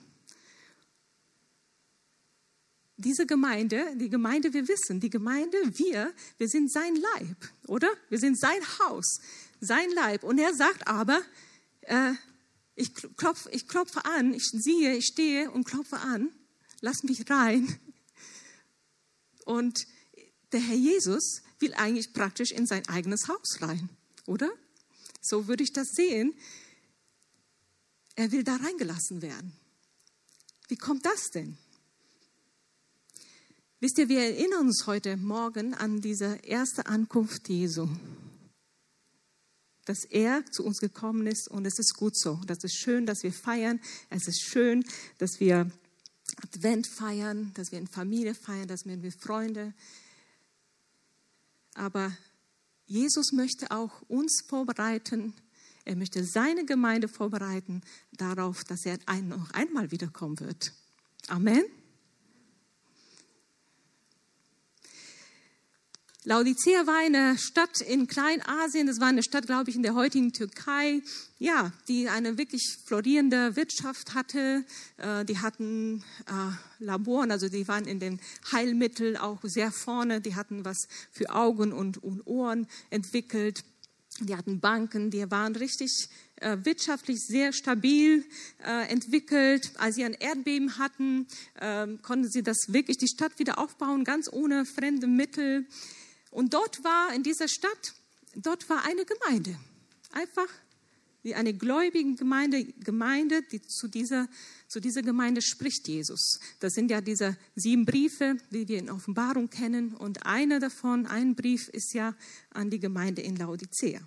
Diese 2.98 3.26
Gemeinde, 3.26 3.96
die 3.96 4.10
Gemeinde, 4.10 4.54
wir 4.54 4.68
wissen, 4.68 5.00
die 5.00 5.10
Gemeinde, 5.10 5.58
wir, 5.78 6.14
wir 6.38 6.48
sind 6.48 6.72
sein 6.72 6.96
Leib, 6.96 7.38
oder? 7.68 7.90
Wir 8.10 8.20
sind 8.20 8.40
sein 8.40 8.62
Haus, 8.80 9.20
sein 9.60 9.90
Leib. 9.92 10.24
Und 10.24 10.38
er 10.38 10.54
sagt 10.54 10.88
aber, 10.88 11.22
äh, 11.82 12.14
ich 12.76 12.94
klopfe, 12.94 13.50
ich 13.52 13.68
klopfe 13.68 14.06
an, 14.06 14.34
ich 14.34 14.50
siehe, 14.52 14.96
ich 14.96 15.06
stehe 15.06 15.52
und 15.52 15.66
klopfe 15.66 15.98
an, 15.98 16.30
lass 16.82 17.04
mich 17.04 17.30
rein. 17.30 17.80
Und 19.46 19.86
der 20.52 20.60
Herr 20.62 20.76
Jesus 20.76 21.42
will 21.60 21.74
eigentlich 21.74 22.14
praktisch 22.14 22.52
in 22.52 22.66
sein 22.66 22.88
eigenes 22.88 23.28
Haus 23.28 23.62
rein, 23.62 23.90
oder? 24.26 24.52
So 25.22 25.48
würde 25.48 25.64
ich 25.64 25.74
das 25.74 25.90
sehen. 25.90 26.34
Er 28.16 28.32
will 28.32 28.44
da 28.44 28.56
reingelassen 28.58 29.22
werden. 29.22 29.54
Wie 30.68 30.76
kommt 30.76 31.06
das 31.06 31.30
denn? 31.30 31.58
Wisst 33.80 33.98
ihr, 33.98 34.08
wir 34.08 34.22
erinnern 34.22 34.68
uns 34.68 34.88
heute 34.88 35.18
Morgen 35.18 35.74
an 35.74 36.00
diese 36.00 36.38
erste 36.44 36.86
Ankunft 36.86 37.50
Jesu. 37.50 37.90
Dass 39.86 40.06
er 40.06 40.46
zu 40.52 40.64
uns 40.64 40.80
gekommen 40.80 41.28
ist 41.28 41.48
und 41.48 41.66
es 41.66 41.78
ist 41.78 41.96
gut 41.96 42.18
so. 42.18 42.40
Das 42.46 42.64
ist 42.64 42.78
schön, 42.78 43.06
dass 43.06 43.24
wir 43.24 43.34
feiern. 43.34 43.80
Es 44.10 44.28
ist 44.28 44.42
schön, 44.42 44.86
dass 45.18 45.40
wir 45.40 45.70
Advent 46.42 46.88
feiern, 46.88 47.52
dass 47.54 47.72
wir 47.72 47.80
in 47.80 47.88
Familie 47.88 48.34
feiern, 48.34 48.68
dass 48.68 48.86
wir 48.86 48.98
mit 48.98 49.22
Freunden. 49.22 49.74
Aber 51.76 52.16
Jesus 52.86 53.32
möchte 53.32 53.72
auch 53.72 54.02
uns 54.08 54.44
vorbereiten. 54.48 55.34
Er 55.86 55.96
möchte 55.96 56.24
seine 56.24 56.66
Gemeinde 56.66 57.08
vorbereiten 57.08 57.82
darauf, 58.12 58.64
dass 58.64 58.86
er 58.86 58.98
noch 59.22 59.52
einmal 59.52 59.92
wiederkommen 59.92 60.40
wird. 60.40 60.74
Amen. 61.28 61.64
Laodicea 66.26 66.88
war 66.88 67.00
eine 67.00 67.38
Stadt 67.38 67.82
in 67.82 68.08
Kleinasien, 68.08 68.88
das 68.88 69.02
war 69.02 69.08
eine 69.08 69.24
Stadt, 69.24 69.46
glaube 69.46 69.70
ich, 69.70 69.76
in 69.76 69.84
der 69.84 69.94
heutigen 69.94 70.32
Türkei, 70.32 71.02
ja, 71.38 71.74
die 71.90 72.08
eine 72.08 72.38
wirklich 72.38 72.78
florierende 72.86 73.58
Wirtschaft 73.58 74.14
hatte. 74.14 74.64
Äh, 74.96 75.26
die 75.26 75.40
hatten 75.40 76.02
äh, 76.28 76.84
Laboren, 76.84 77.30
also 77.30 77.50
die 77.50 77.68
waren 77.68 77.86
in 77.86 78.00
den 78.00 78.22
Heilmitteln 78.54 79.18
auch 79.18 79.40
sehr 79.44 79.74
vorne. 79.74 80.22
Die 80.22 80.36
hatten 80.36 80.64
was 80.64 80.88
für 81.12 81.30
Augen 81.30 81.74
und, 81.74 82.02
und 82.02 82.26
Ohren 82.26 82.68
entwickelt. 82.90 83.66
Die 84.22 84.38
hatten 84.38 84.62
Banken, 84.62 85.12
die 85.12 85.30
waren 85.30 85.58
richtig 85.58 86.08
äh, 86.38 86.58
wirtschaftlich 86.64 87.20
sehr 87.20 87.52
stabil 87.52 88.24
äh, 88.66 88.88
entwickelt. 88.90 89.72
Als 89.76 89.96
sie 89.96 90.06
ein 90.06 90.14
Erdbeben 90.14 90.78
hatten, 90.78 91.28
äh, 91.60 91.88
konnten 92.02 92.30
sie 92.30 92.44
das 92.44 92.68
wirklich 92.70 92.98
die 92.98 93.10
Stadt 93.10 93.40
wieder 93.40 93.58
aufbauen, 93.58 94.06
ganz 94.06 94.32
ohne 94.32 94.66
fremde 94.66 95.08
Mittel. 95.08 95.68
Und 96.34 96.56
dort 96.56 96.84
war 96.84 97.14
in 97.14 97.22
dieser 97.22 97.48
Stadt, 97.48 97.94
dort 98.36 98.68
war 98.68 98.84
eine 98.86 99.06
Gemeinde. 99.06 99.56
Einfach 100.12 100.48
eine 101.36 101.54
gläubige 101.54 102.16
Gemeinde, 102.16 102.66
Gemeinde, 102.66 103.44
die 103.44 103.62
zu 103.62 103.88
dieser, 103.88 104.28
zu 104.68 104.82
dieser 104.82 105.04
Gemeinde 105.04 105.42
spricht 105.42 105.88
Jesus. 105.88 106.40
Das 106.60 106.74
sind 106.74 106.90
ja 106.90 107.02
diese 107.02 107.38
sieben 107.56 107.86
Briefe, 107.86 108.36
die 108.50 108.68
wir 108.68 108.80
in 108.80 108.90
Offenbarung 108.90 109.50
kennen. 109.50 109.94
Und 109.94 110.26
einer 110.26 110.60
davon, 110.60 111.06
ein 111.06 111.36
Brief, 111.36 111.70
ist 111.70 111.94
ja 111.94 112.16
an 112.50 112.72
die 112.72 112.80
Gemeinde 112.80 113.22
in 113.22 113.36
Laodicea. 113.36 114.02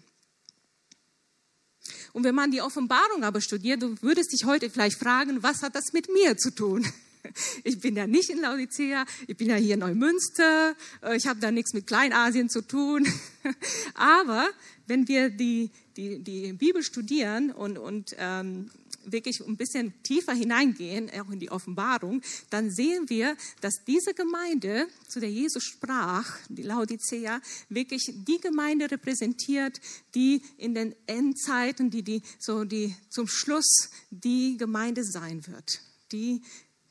Und 2.12 2.24
wenn 2.24 2.34
man 2.34 2.50
die 2.50 2.60
Offenbarung 2.60 3.22
aber 3.22 3.40
studiert, 3.40 3.82
du 3.82 3.94
würdest 4.02 4.32
dich 4.32 4.44
heute 4.44 4.68
vielleicht 4.68 4.98
fragen, 4.98 5.44
was 5.44 5.62
hat 5.62 5.76
das 5.76 5.92
mit 5.92 6.12
mir 6.12 6.36
zu 6.36 6.50
tun? 6.50 6.84
Ich 7.64 7.80
bin 7.80 7.96
ja 7.96 8.06
nicht 8.06 8.30
in 8.30 8.40
Laodicea, 8.40 9.04
ich 9.26 9.36
bin 9.36 9.48
ja 9.48 9.56
hier 9.56 9.74
in 9.74 9.80
Neumünster, 9.80 10.74
äh, 11.02 11.16
ich 11.16 11.26
habe 11.26 11.40
da 11.40 11.50
nichts 11.50 11.72
mit 11.74 11.86
Kleinasien 11.86 12.48
zu 12.48 12.62
tun. 12.62 13.06
Aber 13.94 14.48
wenn 14.86 15.08
wir 15.08 15.30
die, 15.30 15.70
die, 15.96 16.18
die 16.18 16.52
Bibel 16.52 16.82
studieren 16.82 17.50
und, 17.50 17.78
und 17.78 18.14
ähm, 18.18 18.70
wirklich 19.06 19.40
ein 19.40 19.56
bisschen 19.56 19.94
tiefer 20.02 20.32
hineingehen, 20.32 21.10
auch 21.10 21.30
in 21.30 21.38
die 21.38 21.50
Offenbarung, 21.50 22.22
dann 22.50 22.70
sehen 22.70 23.08
wir, 23.08 23.36
dass 23.60 23.84
diese 23.86 24.14
Gemeinde, 24.14 24.88
zu 25.08 25.20
der 25.20 25.30
Jesus 25.30 25.64
sprach, 25.64 26.38
die 26.48 26.62
Laodicea, 26.62 27.40
wirklich 27.68 28.02
die 28.12 28.40
Gemeinde 28.40 28.90
repräsentiert, 28.90 29.80
die 30.14 30.42
in 30.58 30.74
den 30.74 30.94
Endzeiten, 31.06 31.90
die, 31.90 32.02
die, 32.02 32.22
so 32.38 32.64
die 32.64 32.94
zum 33.08 33.28
Schluss 33.28 33.90
die 34.10 34.56
Gemeinde 34.56 35.04
sein 35.04 35.46
wird, 35.46 35.80
die 36.12 36.42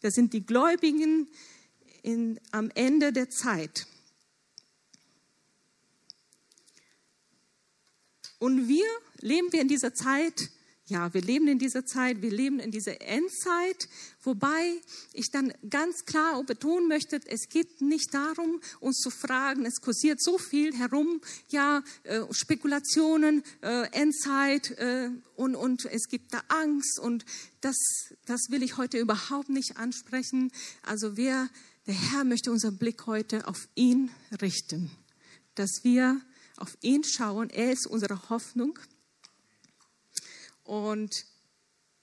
das 0.05 0.13
sind 0.13 0.33
die 0.33 0.45
Gläubigen 0.45 1.27
in, 2.03 2.39
am 2.51 2.69
Ende 2.75 3.11
der 3.11 3.31
Zeit. 3.31 3.87
Und 8.37 8.67
wir 8.67 8.85
leben 9.21 9.51
wir 9.51 9.61
in 9.61 9.67
dieser 9.67 9.95
Zeit, 9.95 10.51
ja, 10.87 11.11
wir 11.15 11.21
leben 11.21 11.47
in 11.47 11.57
dieser 11.57 11.85
Zeit, 11.85 12.21
wir 12.21 12.29
leben 12.29 12.59
in 12.59 12.69
dieser 12.69 13.01
Endzeit, 13.01 13.89
wobei 14.21 14.79
ich 15.13 15.31
dann 15.31 15.51
ganz 15.67 16.05
klar 16.05 16.43
betonen 16.43 16.87
möchte, 16.87 17.19
es 17.25 17.49
geht 17.49 17.81
nicht 17.81 18.13
darum, 18.13 18.61
uns 18.79 18.97
zu 18.97 19.09
fragen, 19.09 19.65
es 19.65 19.81
kursiert 19.81 20.21
so 20.21 20.37
viel 20.37 20.77
herum, 20.77 21.21
ja, 21.49 21.83
äh, 22.03 22.21
Spekulationen, 22.29 23.43
äh, 23.61 23.87
Endzeit 23.93 24.71
äh, 24.77 25.09
und, 25.35 25.55
und 25.55 25.85
es 25.85 26.07
gibt 26.07 26.33
da 26.33 26.43
Angst 26.49 26.99
und 26.99 27.25
das, 27.61 27.77
das 28.27 28.41
will 28.49 28.61
ich 28.61 28.77
heute 28.77 28.99
überhaupt 28.99 29.49
nicht 29.49 29.77
ansprechen. 29.77 30.51
Also 30.83 31.17
wer, 31.17 31.49
der 31.87 31.95
Herr 31.95 32.23
möchte 32.25 32.51
unseren 32.51 32.77
Blick 32.77 33.07
heute 33.07 33.47
auf 33.47 33.67
ihn 33.73 34.11
richten, 34.39 34.91
dass 35.55 35.83
wir 35.83 36.21
auf 36.57 36.77
ihn 36.81 37.03
schauen. 37.03 37.49
Er 37.49 37.71
ist 37.71 37.87
unsere 37.87 38.29
Hoffnung. 38.29 38.77
Und 40.65 41.25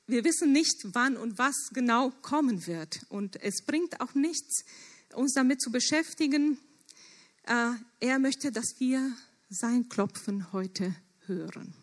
wir 0.07 0.25
wissen 0.25 0.53
nicht, 0.53 0.95
wann 0.95 1.17
und 1.17 1.39
was 1.39 1.71
genau 1.73 2.11
kommen 2.23 2.67
wird. 2.67 3.01
Und 3.09 3.41
es 3.43 3.63
bringt 3.63 4.01
auch 4.01 4.15
nichts, 4.15 4.65
uns 5.15 5.35
damit 5.35 5.61
zu 5.61 5.71
beschäftigen. 5.71 6.59
Äh, 7.45 7.73
er 8.01 8.19
möchte, 8.19 8.51
dass 8.53 8.77
wir 8.79 9.13
sein 9.51 9.89
Klopfen 9.89 10.53
heute 10.53 10.95
hören. 11.27 11.75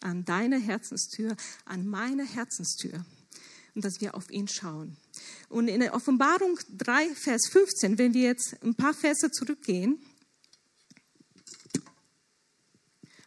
An 0.00 0.24
deine 0.24 0.58
Herzenstür, 0.58 1.36
an 1.64 1.86
meine 1.86 2.24
Herzenstür. 2.24 3.04
Und 3.74 3.84
dass 3.84 4.00
wir 4.00 4.14
auf 4.14 4.30
ihn 4.30 4.48
schauen. 4.48 4.96
Und 5.48 5.68
in 5.68 5.80
der 5.80 5.94
Offenbarung 5.94 6.58
3, 6.76 7.14
Vers 7.14 7.48
15, 7.50 7.96
wenn 7.98 8.12
wir 8.12 8.22
jetzt 8.22 8.56
ein 8.62 8.74
paar 8.74 8.92
Verse 8.92 9.30
zurückgehen, 9.30 9.98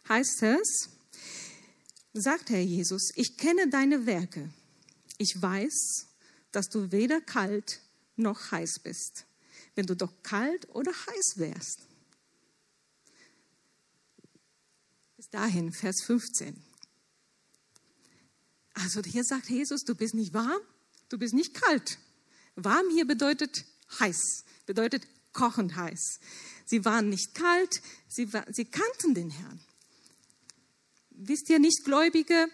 heißt 0.08 0.42
es, 0.42 0.95
sagt 2.20 2.50
Herr 2.50 2.62
Jesus, 2.62 3.10
ich 3.14 3.36
kenne 3.36 3.68
deine 3.68 4.06
Werke. 4.06 4.50
Ich 5.18 5.40
weiß, 5.40 6.06
dass 6.52 6.68
du 6.68 6.92
weder 6.92 7.20
kalt 7.20 7.80
noch 8.16 8.50
heiß 8.50 8.80
bist. 8.80 9.26
Wenn 9.74 9.86
du 9.86 9.94
doch 9.94 10.22
kalt 10.22 10.68
oder 10.74 10.92
heiß 10.92 11.34
wärst. 11.36 11.80
Bis 15.16 15.28
dahin, 15.30 15.72
Vers 15.72 16.02
15. 16.04 16.62
Also 18.74 19.02
hier 19.02 19.24
sagt 19.24 19.48
Jesus, 19.48 19.84
du 19.84 19.94
bist 19.94 20.14
nicht 20.14 20.34
warm, 20.34 20.60
du 21.08 21.18
bist 21.18 21.34
nicht 21.34 21.54
kalt. 21.54 21.98
Warm 22.56 22.88
hier 22.90 23.06
bedeutet 23.06 23.64
heiß, 23.98 24.44
bedeutet 24.66 25.06
kochend 25.32 25.76
heiß. 25.76 26.20
Sie 26.64 26.84
waren 26.84 27.08
nicht 27.08 27.34
kalt, 27.34 27.82
sie, 28.08 28.28
sie 28.52 28.64
kannten 28.64 29.14
den 29.14 29.30
Herrn 29.30 29.65
wisst 31.16 31.48
ihr, 31.48 31.58
Nichtgläubige, 31.58 32.48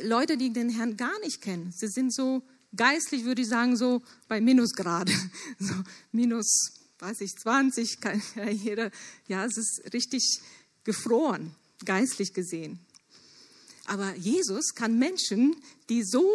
Leute, 0.00 0.36
die 0.36 0.52
den 0.52 0.70
Herrn 0.70 0.96
gar 0.96 1.18
nicht 1.20 1.42
kennen, 1.42 1.72
sie 1.72 1.88
sind 1.88 2.14
so 2.14 2.42
geistlich, 2.74 3.24
würde 3.24 3.42
ich 3.42 3.48
sagen, 3.48 3.76
so 3.76 4.02
bei 4.28 4.40
Minusgrade. 4.40 5.12
So 5.58 5.74
minus, 6.12 6.72
weiß 7.00 7.20
ich, 7.22 7.34
20, 7.36 8.00
kann 8.00 8.22
ja 8.36 8.48
jeder, 8.48 8.90
ja, 9.26 9.44
es 9.44 9.56
ist 9.56 9.92
richtig 9.92 10.40
gefroren, 10.84 11.54
geistlich 11.84 12.32
gesehen. 12.32 12.78
Aber 13.86 14.14
Jesus 14.16 14.74
kann 14.74 14.98
Menschen, 14.98 15.56
die 15.88 16.04
so 16.04 16.30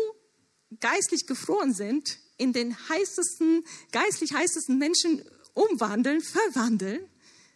geistlich 0.79 1.27
gefroren 1.27 1.73
sind, 1.73 2.17
in 2.37 2.51
den 2.51 2.75
heißesten, 2.89 3.63
geistlich 3.91 4.33
heißesten 4.33 4.77
Menschen 4.77 5.23
umwandeln, 5.53 6.21
verwandeln 6.21 7.07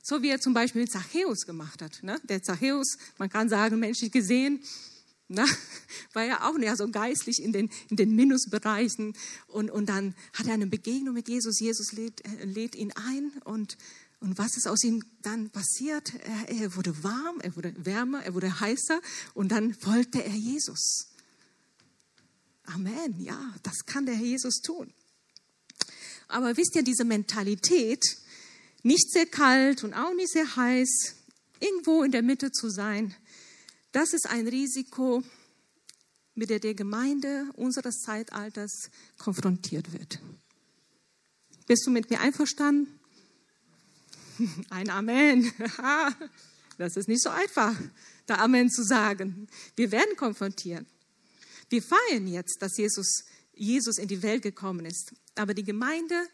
so 0.08 0.22
wie 0.22 0.30
er 0.30 0.40
zum 0.40 0.54
Beispiel 0.54 0.82
mit 0.84 0.92
Zachäus 0.92 1.46
gemacht 1.46 1.82
hat. 1.82 2.02
Ne? 2.02 2.18
Der 2.24 2.42
Zachäus, 2.42 2.98
man 3.18 3.30
kann 3.30 3.50
sagen, 3.50 3.78
menschlich 3.78 4.10
gesehen, 4.10 4.64
na, 5.28 5.44
ne, 5.44 5.52
war 6.14 6.24
ja 6.24 6.50
auch 6.50 6.58
ja, 6.60 6.78
so 6.78 6.88
geistlich 6.90 7.44
in 7.44 7.52
den, 7.52 7.70
in 7.90 7.98
den 7.98 8.16
Minusbereichen. 8.16 9.14
Und, 9.48 9.70
und 9.70 9.90
dann 9.90 10.16
hat 10.32 10.48
er 10.48 10.54
eine 10.54 10.68
Begegnung 10.68 11.14
mit 11.14 11.28
Jesus. 11.28 11.60
Jesus 11.60 11.92
lädt, 11.92 12.26
äh, 12.26 12.46
lädt 12.46 12.76
ihn 12.76 12.94
ein. 12.94 13.34
Und, 13.44 13.78
und 14.22 14.38
was 14.38 14.56
ist 14.56 14.66
aus 14.66 14.82
ihm 14.86 15.04
dann 15.24 15.50
passiert? 15.50 16.14
Er, 16.24 16.62
er 16.62 16.76
wurde 16.78 17.04
warm, 17.04 17.42
er 17.42 17.54
wurde 17.58 17.74
wärmer, 17.78 18.24
er 18.24 18.34
wurde 18.34 18.62
heißer. 18.62 19.02
Und 19.34 19.52
dann 19.52 19.74
folgte 19.74 20.24
er 20.24 20.36
Jesus. 20.36 21.10
Amen. 22.64 23.20
Ja, 23.20 23.54
das 23.64 23.86
kann 23.86 24.06
der 24.06 24.16
Herr 24.16 24.26
Jesus 24.26 24.62
tun. 24.62 24.94
Aber 26.30 26.56
wisst 26.56 26.78
ihr, 26.78 26.84
diese 26.84 27.04
Mentalität, 27.04 28.02
nicht 28.88 29.12
sehr 29.12 29.26
kalt 29.26 29.84
und 29.84 29.94
auch 29.94 30.14
nicht 30.14 30.32
sehr 30.32 30.56
heiß, 30.56 31.16
irgendwo 31.60 32.04
in 32.04 32.12
der 32.12 32.24
Mitte 32.24 32.52
zu 32.52 32.70
sein, 32.70 33.14
das 33.92 34.14
ist 34.14 34.30
ein 34.30 34.48
Risiko, 34.48 35.24
mit 36.36 36.50
dem 36.50 36.62
die 36.62 36.76
Gemeinde 36.76 37.46
unseres 37.56 38.00
Zeitalters 38.00 38.90
konfrontiert 39.18 39.92
wird. 39.92 40.20
Bist 41.66 41.86
du 41.86 41.92
mit 41.92 42.10
mir 42.10 42.22
einverstanden? 42.22 43.00
Ein 44.70 44.90
Amen. 44.90 45.52
Das 46.80 46.96
ist 46.96 47.08
nicht 47.08 47.24
so 47.24 47.32
einfach, 47.32 47.76
da 48.28 48.36
Amen 48.36 48.70
zu 48.70 48.84
sagen. 48.84 49.48
Wir 49.76 49.92
werden 49.92 50.16
konfrontiert. 50.16 50.86
Wir 51.70 51.82
feiern 51.82 52.28
jetzt, 52.28 52.62
dass 52.62 52.78
Jesus, 52.78 53.24
Jesus 53.56 53.98
in 53.98 54.08
die 54.08 54.22
Welt 54.22 54.44
gekommen 54.44 54.86
ist. 54.86 55.12
Aber 55.34 55.56
die 55.56 55.64
Gemeinde 55.64 56.28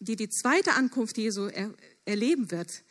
die 0.00 0.16
die 0.16 0.28
zweite 0.28 0.72
Ankunft 0.72 1.18
Jesu 1.18 1.46
er, 1.46 1.72
erleben 2.04 2.50
wird, 2.50 2.82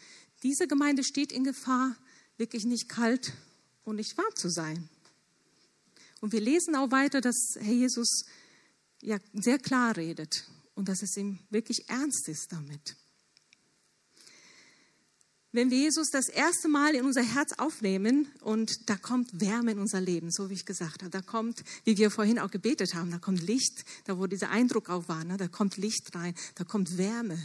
diese 0.44 0.68
Gemeinde 0.68 1.04
steht 1.04 1.32
in 1.32 1.44
Gefahr, 1.44 1.96
wirklich 2.38 2.64
nicht 2.64 2.88
kalt 2.88 3.34
und 3.84 3.98
nicht 3.98 4.18
warm 4.18 4.36
zu 4.36 4.50
sein. 4.50 4.88
Und 6.22 6.32
wir 6.32 6.42
lesen 6.42 6.76
auch 6.76 6.92
weiter, 6.92 7.20
dass 7.20 7.56
Herr 7.60 7.74
Jesus 7.74 8.26
ja 9.02 9.18
sehr 9.34 9.60
klar 9.60 9.98
redet 9.98 10.46
und 10.76 10.88
dass 10.88 11.02
es 11.02 11.18
ihm 11.18 11.40
wirklich 11.50 11.90
ernst 11.90 12.28
ist 12.30 12.52
damit. 12.52 12.96
Wenn 15.52 15.72
wir 15.72 15.80
Jesus 15.80 16.12
das 16.12 16.30
erste 16.30 16.68
Mal 16.68 16.94
in 16.94 17.06
unser 17.06 17.24
Herz 17.24 17.54
aufnehmen 17.58 18.28
und 18.42 18.88
da 18.88 18.96
kommt 18.96 19.42
Wärme 19.42 19.72
in 19.72 19.80
unser 19.80 20.00
Leben, 20.00 20.30
so 20.30 20.52
wie 20.52 20.54
ich 20.54 20.66
gesagt 20.68 21.02
habe, 21.02 21.10
da 21.10 21.22
kommt, 21.22 21.64
wie 21.86 21.98
wir 21.98 22.12
vorhin 22.12 22.38
auch 22.38 22.52
gebetet 22.52 22.94
haben, 22.94 23.10
da 23.10 23.18
kommt 23.18 23.42
Licht, 23.42 23.84
da 24.06 24.20
wo 24.20 24.28
dieser 24.28 24.52
Eindruck 24.52 24.92
auch 24.92 25.08
war, 25.08 25.24
ne, 25.24 25.38
da 25.38 25.48
kommt 25.48 25.78
Licht 25.78 26.14
rein, 26.14 26.36
da 26.54 26.66
kommt 26.66 27.00
Wärme. 27.00 27.40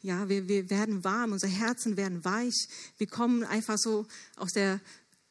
Ja, 0.00 0.30
wir, 0.30 0.48
wir 0.48 0.70
werden 0.70 1.04
warm, 1.04 1.32
unsere 1.32 1.52
Herzen 1.52 1.98
werden 1.98 2.24
weich, 2.24 2.66
wir 2.96 3.06
kommen 3.06 3.44
einfach 3.44 3.76
so 3.76 4.06
aus 4.36 4.52
der 4.52 4.80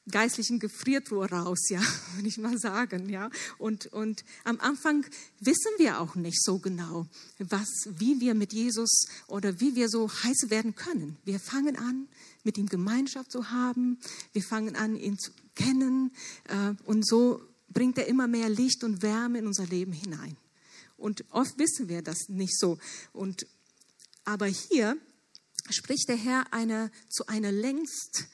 geistlichen 0.09 0.59
Gefriertruhe 0.59 1.29
raus, 1.29 1.69
ja, 1.69 1.81
würde 2.15 2.27
ich 2.27 2.37
mal 2.37 2.57
sagen, 2.57 3.09
ja. 3.09 3.29
Und, 3.57 3.87
und 3.87 4.23
am 4.43 4.59
Anfang 4.59 5.05
wissen 5.39 5.71
wir 5.77 5.99
auch 5.99 6.15
nicht 6.15 6.43
so 6.43 6.59
genau, 6.59 7.07
was, 7.39 7.89
wie 7.97 8.19
wir 8.19 8.33
mit 8.33 8.53
Jesus 8.53 9.07
oder 9.27 9.59
wie 9.59 9.75
wir 9.75 9.89
so 9.89 10.09
heiß 10.09 10.49
werden 10.49 10.75
können. 10.75 11.17
Wir 11.25 11.39
fangen 11.39 11.75
an, 11.77 12.07
mit 12.43 12.57
ihm 12.57 12.67
Gemeinschaft 12.67 13.31
zu 13.31 13.51
haben. 13.51 13.99
Wir 14.33 14.43
fangen 14.43 14.75
an, 14.75 14.95
ihn 14.95 15.17
zu 15.17 15.31
kennen. 15.55 16.11
Äh, 16.45 16.73
und 16.85 17.05
so 17.07 17.41
bringt 17.69 17.97
er 17.97 18.07
immer 18.07 18.27
mehr 18.27 18.49
Licht 18.49 18.83
und 18.83 19.01
Wärme 19.01 19.39
in 19.39 19.47
unser 19.47 19.65
Leben 19.65 19.91
hinein. 19.91 20.37
Und 20.97 21.23
oft 21.31 21.57
wissen 21.57 21.87
wir 21.87 22.01
das 22.01 22.27
nicht 22.27 22.57
so. 22.57 22.77
Und, 23.13 23.47
aber 24.25 24.47
hier 24.47 24.97
spricht 25.69 26.09
der 26.09 26.17
Herr 26.17 26.53
eine, 26.53 26.91
zu 27.09 27.27
einer 27.27 27.51
längst 27.51 28.27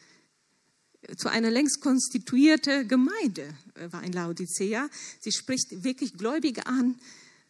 zu 1.18 1.30
einer 1.30 1.52
längst 1.52 1.82
konstituierte 1.82 2.86
Gemeinde 2.86 3.54
äh, 3.76 3.92
war 3.92 4.04
in 4.04 4.14
Laodicea. 4.14 4.90
Sie 5.20 5.32
spricht 5.32 5.84
wirklich 5.84 6.14
Gläubige 6.14 6.66
an. 6.66 7.00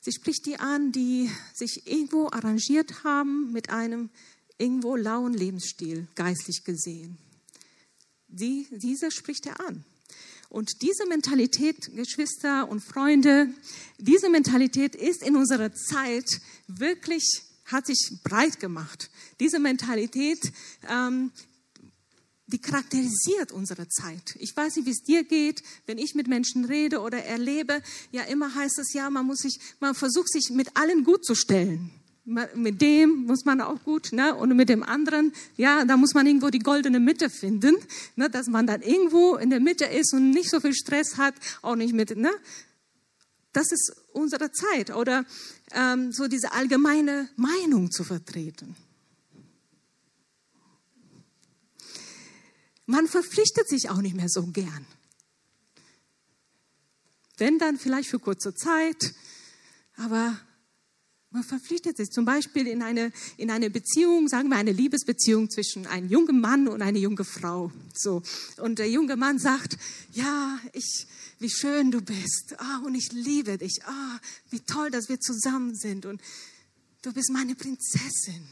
Sie 0.01 0.11
spricht 0.11 0.45
die 0.45 0.57
an, 0.57 0.91
die 0.91 1.29
sich 1.53 1.87
irgendwo 1.87 2.27
arrangiert 2.27 3.03
haben 3.03 3.51
mit 3.51 3.69
einem 3.69 4.09
irgendwo 4.57 4.95
lauen 4.95 5.33
Lebensstil, 5.33 6.07
geistlich 6.15 6.63
gesehen. 6.63 7.17
Die, 8.27 8.67
diese 8.71 9.11
spricht 9.11 9.45
er 9.45 9.59
an. 9.67 9.83
Und 10.49 10.81
diese 10.81 11.05
Mentalität, 11.07 11.91
Geschwister 11.95 12.69
und 12.69 12.81
Freunde, 12.81 13.49
diese 13.97 14.29
Mentalität 14.29 14.95
ist 14.95 15.23
in 15.23 15.35
unserer 15.35 15.73
Zeit 15.73 16.25
wirklich, 16.67 17.41
hat 17.65 17.87
sich 17.87 18.19
breit 18.23 18.59
gemacht. 18.59 19.09
Diese 19.39 19.59
Mentalität 19.59 20.39
ähm, 20.89 21.31
die 22.47 22.59
charakterisiert 22.59 23.51
unsere 23.51 23.87
Zeit. 23.87 24.35
Ich 24.39 24.55
weiß 24.55 24.75
nicht, 24.75 24.85
wie 24.85 24.91
es 24.91 25.03
dir 25.03 25.23
geht, 25.23 25.63
wenn 25.87 25.97
ich 25.97 26.13
mit 26.13 26.27
Menschen 26.27 26.65
rede 26.65 26.99
oder 27.01 27.23
erlebe. 27.23 27.81
Ja, 28.11 28.23
immer 28.23 28.53
heißt 28.53 28.77
es 28.79 28.93
ja, 28.93 29.09
man 29.09 29.25
muss 29.25 29.39
sich, 29.39 29.59
man 29.79 29.95
versucht 29.95 30.31
sich 30.31 30.51
mit 30.51 30.75
allen 30.75 31.03
gut 31.03 31.25
zu 31.25 31.33
stellen. 31.33 31.89
Mit 32.55 32.81
dem 32.81 33.25
muss 33.25 33.45
man 33.45 33.61
auch 33.61 33.83
gut, 33.83 34.11
ne? 34.11 34.33
Und 34.33 34.55
mit 34.55 34.67
dem 34.67 34.81
anderen, 34.81 35.31
ja, 35.57 35.85
da 35.85 35.95
muss 35.95 36.15
man 36.15 36.25
irgendwo 36.25 36.49
die 36.49 36.59
goldene 36.59 36.99
Mitte 36.99 37.29
finden, 37.29 37.75
ne? 38.15 38.31
Dass 38.31 38.47
man 38.47 38.65
dann 38.65 38.81
irgendwo 38.81 39.35
in 39.35 39.51
der 39.51 39.59
Mitte 39.59 39.85
ist 39.85 40.11
und 40.13 40.31
nicht 40.31 40.49
so 40.49 40.59
viel 40.59 40.73
Stress 40.73 41.17
hat, 41.17 41.35
auch 41.61 41.75
nicht 41.75 41.93
mit, 41.93 42.17
ne? 42.17 42.31
Das 43.53 43.71
ist 43.71 43.95
unsere 44.11 44.51
Zeit. 44.51 44.89
Oder 44.95 45.23
ähm, 45.71 46.11
so 46.11 46.27
diese 46.27 46.51
allgemeine 46.51 47.29
Meinung 47.35 47.91
zu 47.91 48.03
vertreten. 48.03 48.75
Man 52.85 53.07
verpflichtet 53.07 53.67
sich 53.67 53.89
auch 53.89 54.01
nicht 54.01 54.15
mehr 54.15 54.29
so 54.29 54.45
gern. 54.47 54.85
Wenn 57.37 57.59
dann 57.59 57.77
vielleicht 57.77 58.09
für 58.09 58.19
kurze 58.19 58.53
Zeit, 58.53 59.13
aber 59.97 60.39
man 61.35 61.43
verpflichtet 61.43 61.97
sich 61.97 62.11
zum 62.11 62.23
Beispiel 62.23 62.65
in 62.65 62.81
eine, 62.81 63.11
in 63.35 63.51
eine 63.51 63.69
Beziehung, 63.69 64.29
sagen 64.29 64.47
wir 64.47 64.55
eine 64.55 64.71
Liebesbeziehung 64.71 65.49
zwischen 65.49 65.85
einem 65.85 66.07
jungen 66.07 66.39
Mann 66.39 66.69
und 66.69 66.81
einer 66.81 66.97
jungen 66.97 67.25
Frau. 67.25 67.73
So. 67.93 68.23
Und 68.57 68.79
der 68.79 68.89
junge 68.89 69.17
Mann 69.17 69.37
sagt, 69.37 69.77
ja, 70.13 70.57
ich, 70.71 71.07
wie 71.39 71.49
schön 71.49 71.91
du 71.91 72.01
bist. 72.01 72.55
Ah, 72.57 72.77
und 72.85 72.95
ich 72.95 73.11
liebe 73.11 73.57
dich. 73.57 73.81
Ah, 73.85 74.19
wie 74.49 74.61
toll, 74.61 74.91
dass 74.91 75.09
wir 75.09 75.19
zusammen 75.19 75.75
sind. 75.75 76.05
Und 76.05 76.21
du 77.01 77.11
bist 77.11 77.31
meine 77.31 77.55
Prinzessin. 77.55 78.47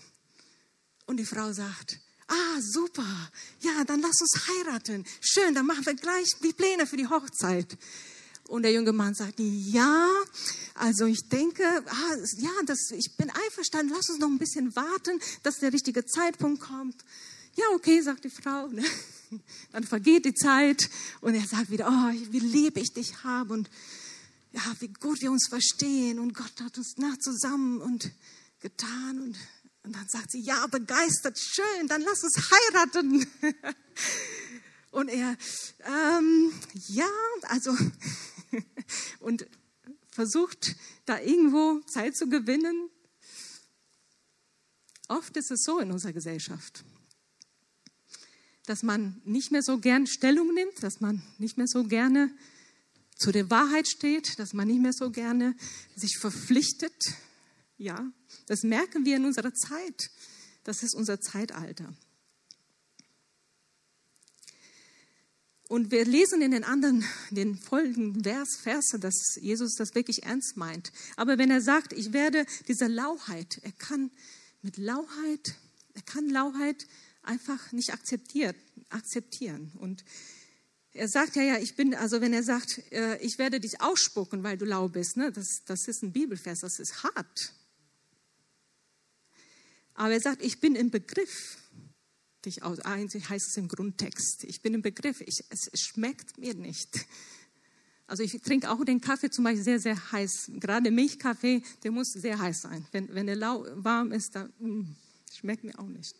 Und 1.06 1.18
die 1.18 1.26
Frau 1.26 1.54
sagt, 1.54 2.00
Ah, 2.28 2.62
super. 2.62 3.32
Ja, 3.62 3.84
dann 3.86 4.02
lass 4.02 4.20
uns 4.22 4.48
heiraten. 4.48 5.06
Schön, 5.22 5.54
dann 5.54 5.66
machen 5.66 5.86
wir 5.86 5.96
gleich 5.96 6.30
die 6.44 6.54
Pläne 6.54 6.88
für 6.88 6.98
die 6.98 7.08
Hochzeit. 7.08 7.78
Und 8.48 8.64
der 8.64 8.74
junge 8.74 8.92
Mann 8.92 9.14
sagt, 9.14 9.40
ja, 9.40 10.10
also 10.76 11.06
ich 11.06 11.28
denke, 11.30 11.64
ah, 11.66 12.16
ja, 12.38 12.52
das, 12.66 12.92
ich 12.92 13.16
bin 13.18 13.30
einverstanden, 13.30 13.94
lass 13.96 14.10
uns 14.10 14.20
noch 14.20 14.28
ein 14.28 14.38
bisschen 14.38 14.76
warten, 14.76 15.20
dass 15.44 15.60
der 15.60 15.72
richtige 15.72 16.06
Zeitpunkt 16.06 16.62
kommt. 16.62 17.04
Ja, 17.56 17.66
okay, 17.74 18.02
sagt 18.02 18.24
die 18.24 18.30
Frau. 18.30 18.68
Ne? 18.68 18.84
Dann 19.72 19.84
vergeht 19.84 20.26
die 20.26 20.34
Zeit 20.34 20.90
und 21.22 21.36
er 21.36 21.46
sagt 21.46 21.70
wieder, 21.70 21.88
oh, 21.88 22.32
wie 22.32 22.40
lieb 22.40 22.78
ich 22.78 22.94
dich 22.94 23.24
habe 23.24 23.54
und 23.54 23.70
ja, 24.52 24.62
wie 24.80 24.90
gut 24.90 25.22
wir 25.22 25.32
uns 25.32 25.48
verstehen 25.50 26.20
und 26.20 26.34
Gott 26.34 26.54
hat 26.62 26.78
uns 26.78 26.98
nah 26.98 27.18
zusammen 27.20 27.82
und 27.82 28.12
getan 28.60 29.20
und 29.20 29.36
und 29.84 29.94
dann 29.94 30.08
sagt 30.08 30.32
sie, 30.32 30.42
ja, 30.42 30.66
begeistert, 30.68 31.38
schön, 31.38 31.88
dann 31.88 32.02
lass 32.02 32.24
uns 32.24 32.50
heiraten. 32.52 33.28
Und 34.92 35.10
er, 35.10 35.36
ähm, 35.88 36.54
ja, 36.90 37.10
also, 37.44 37.76
und 39.22 39.48
versucht 40.12 40.76
da 41.06 41.20
irgendwo 41.20 41.80
Zeit 41.88 42.16
zu 42.16 42.30
gewinnen. 42.30 42.92
Oft 45.08 45.36
ist 45.36 45.50
es 45.50 45.64
so 45.64 45.80
in 45.80 45.92
unserer 45.92 46.14
Gesellschaft, 46.14 46.86
dass 48.68 48.84
man 48.84 49.20
nicht 49.26 49.52
mehr 49.52 49.64
so 49.64 49.80
gern 49.80 50.06
Stellung 50.06 50.54
nimmt, 50.54 50.84
dass 50.84 51.02
man 51.02 51.24
nicht 51.40 51.58
mehr 51.58 51.68
so 51.68 51.86
gerne 51.86 52.32
zu 53.18 53.32
der 53.32 53.50
Wahrheit 53.50 53.88
steht, 53.88 54.38
dass 54.38 54.54
man 54.54 54.68
nicht 54.68 54.82
mehr 54.82 54.94
so 54.94 55.10
gerne 55.10 55.56
sich 55.96 56.20
verpflichtet. 56.20 56.94
Ja, 57.78 58.12
das 58.48 58.64
merken 58.64 59.06
wir 59.06 59.18
in 59.18 59.26
unserer 59.26 59.54
Zeit. 59.54 60.10
Das 60.64 60.84
ist 60.84 60.96
unser 60.96 61.20
Zeitalter. 61.20 61.94
Und 65.70 65.92
wir 65.92 66.06
lesen 66.06 66.42
in 66.42 66.52
den 66.52 66.64
anderen, 66.64 67.04
den 67.32 67.58
folgenden 67.58 68.24
Vers, 68.24 68.58
Verse, 68.62 69.00
dass 69.00 69.38
Jesus 69.42 69.76
das 69.76 69.96
wirklich 69.96 70.24
ernst 70.24 70.56
meint. 70.56 70.92
Aber 71.16 71.38
wenn 71.38 71.50
er 71.50 71.62
sagt, 71.62 71.94
ich 71.94 72.14
werde 72.14 72.46
diese 72.68 72.88
Lauheit, 72.88 73.60
er 73.64 73.72
kann 73.72 74.12
mit 74.62 74.78
Lauheit, 74.78 75.56
er 75.96 76.02
kann 76.04 76.30
Lauheit 76.30 76.86
einfach 77.24 77.72
nicht 77.72 77.92
akzeptieren. 77.92 78.56
akzeptieren. 78.90 79.72
Und 79.80 80.04
er 80.92 81.08
sagt 81.08 81.36
ja, 81.36 81.42
ja, 81.42 81.58
ich 81.58 81.76
bin, 81.76 81.96
also 81.96 82.22
wenn 82.22 82.34
er 82.34 82.44
sagt, 82.44 82.80
äh, 82.92 83.18
ich 83.18 83.40
werde 83.40 83.60
dich 83.60 83.82
ausspucken, 83.82 84.44
weil 84.44 84.58
du 84.58 84.66
lau 84.66 84.90
bist, 84.90 85.18
ne, 85.18 85.32
das, 85.32 85.64
das 85.66 85.88
ist 85.88 86.04
ein 86.04 86.12
Bibelvers, 86.12 86.60
das 86.60 86.78
ist 86.78 87.04
hart. 87.04 87.54
Aber 89.96 90.12
er 90.12 90.22
sagt, 90.22 90.42
ich 90.44 90.60
bin 90.60 90.76
im 90.76 90.90
Begriff, 90.90 91.58
dich 92.46 92.64
aus, 92.64 92.80
eigentlich 92.80 93.30
heißt 93.30 93.48
es 93.48 93.58
im 93.58 93.68
Grundtext, 93.68 94.44
ich 94.44 94.62
bin 94.62 94.74
im 94.74 94.82
Begriff, 94.82 95.22
ich, 95.22 95.44
es 95.50 95.70
schmeckt 95.80 96.38
mir 96.38 96.54
nicht. 96.54 97.06
Also 98.06 98.24
ich 98.24 98.34
trinke 98.42 98.70
auch 98.70 98.84
den 98.84 99.02
Kaffee 99.02 99.30
zum 99.30 99.46
Beispiel 99.46 99.64
sehr, 99.64 99.80
sehr 99.80 100.12
heiß. 100.12 100.52
Gerade 100.60 100.92
Milchkaffee, 100.92 101.64
der 101.84 101.92
muss 101.92 102.12
sehr 102.12 102.38
heiß 102.38 102.62
sein. 102.62 102.86
Wenn, 102.92 103.14
wenn 103.14 103.28
der 103.28 103.36
lau, 103.36 103.66
warm 103.76 104.12
ist, 104.12 104.36
dann 104.36 104.54
mm, 104.60 104.96
schmeckt 105.34 105.64
mir 105.64 105.78
auch 105.80 105.88
nicht. 105.88 106.16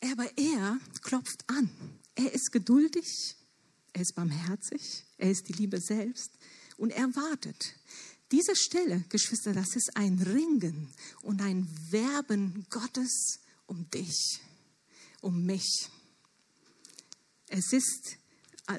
Aber 0.00 0.30
er 0.38 0.78
klopft 1.02 1.44
an. 1.48 1.68
Er 2.14 2.32
ist 2.32 2.52
geduldig, 2.52 3.36
er 3.92 4.02
ist 4.02 4.14
barmherzig, 4.14 5.04
er 5.18 5.30
ist 5.30 5.48
die 5.48 5.52
Liebe 5.54 5.80
selbst 5.80 6.32
und 6.76 6.90
er 6.90 7.14
wartet. 7.16 7.74
Diese 8.30 8.54
Stelle, 8.54 9.04
Geschwister, 9.08 9.52
das 9.52 9.74
ist 9.74 9.96
ein 9.96 10.18
Ringen 10.20 10.92
und 11.22 11.40
ein 11.40 11.66
Werben 11.90 12.66
Gottes 12.68 13.40
um 13.66 13.88
dich, 13.90 14.40
um 15.22 15.46
mich. 15.46 15.88
Es 17.48 17.72
ist 17.72 18.18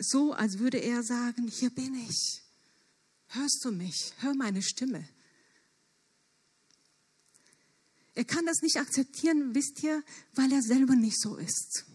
so, 0.01 0.33
als 0.33 0.59
würde 0.59 0.77
er 0.77 1.03
sagen, 1.03 1.47
hier 1.47 1.71
bin 1.71 1.95
ich. 1.95 2.43
Hörst 3.27 3.63
du 3.63 3.71
mich? 3.71 4.13
Hör 4.19 4.35
meine 4.35 4.61
Stimme. 4.61 5.07
Er 8.13 8.25
kann 8.25 8.45
das 8.45 8.61
nicht 8.61 8.77
akzeptieren, 8.77 9.55
wisst 9.55 9.81
ihr, 9.81 10.03
weil 10.35 10.51
er 10.51 10.61
selber 10.61 10.95
nicht 10.95 11.19
so 11.19 11.37
ist. 11.37 11.85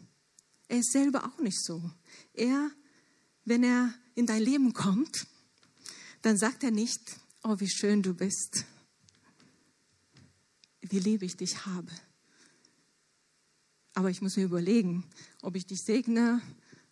Er 0.69 0.79
ist 0.79 0.93
selber 0.93 1.25
auch 1.25 1.38
nicht 1.38 1.62
so. 1.62 1.90
Er, 2.33 2.71
wenn 3.45 3.62
er 3.62 3.95
in 4.14 4.27
dein 4.27 4.43
Leben 4.43 4.73
kommt, 4.73 5.27
dann 6.23 6.38
sagt 6.38 6.64
er 6.64 6.71
nicht, 6.71 7.01
oh, 7.44 7.61
wie 7.61 7.68
schön 7.68 8.02
du 8.02 8.14
bist. 8.14 8.64
wie 10.80 10.98
lieb 10.98 11.22
ich 11.22 11.37
dich 11.37 11.64
habe. 11.64 11.90
Aber 13.94 14.11
ich 14.11 14.20
muss 14.20 14.37
mir 14.37 14.44
überlegen, 14.44 15.04
ob 15.40 15.57
ich 15.57 15.66
dich 15.66 15.80
segne, 15.83 16.42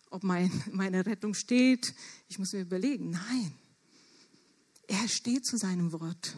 ob 0.09 0.23
mein, 0.23 0.51
meine 0.71 1.05
Rettung 1.05 1.33
steht. 1.33 1.93
Ich 2.27 2.39
muss 2.39 2.53
mir 2.53 2.61
überlegen, 2.61 3.11
nein, 3.11 3.53
er 4.87 5.07
steht 5.07 5.45
zu 5.45 5.57
seinem 5.57 5.91
Wort. 5.91 6.35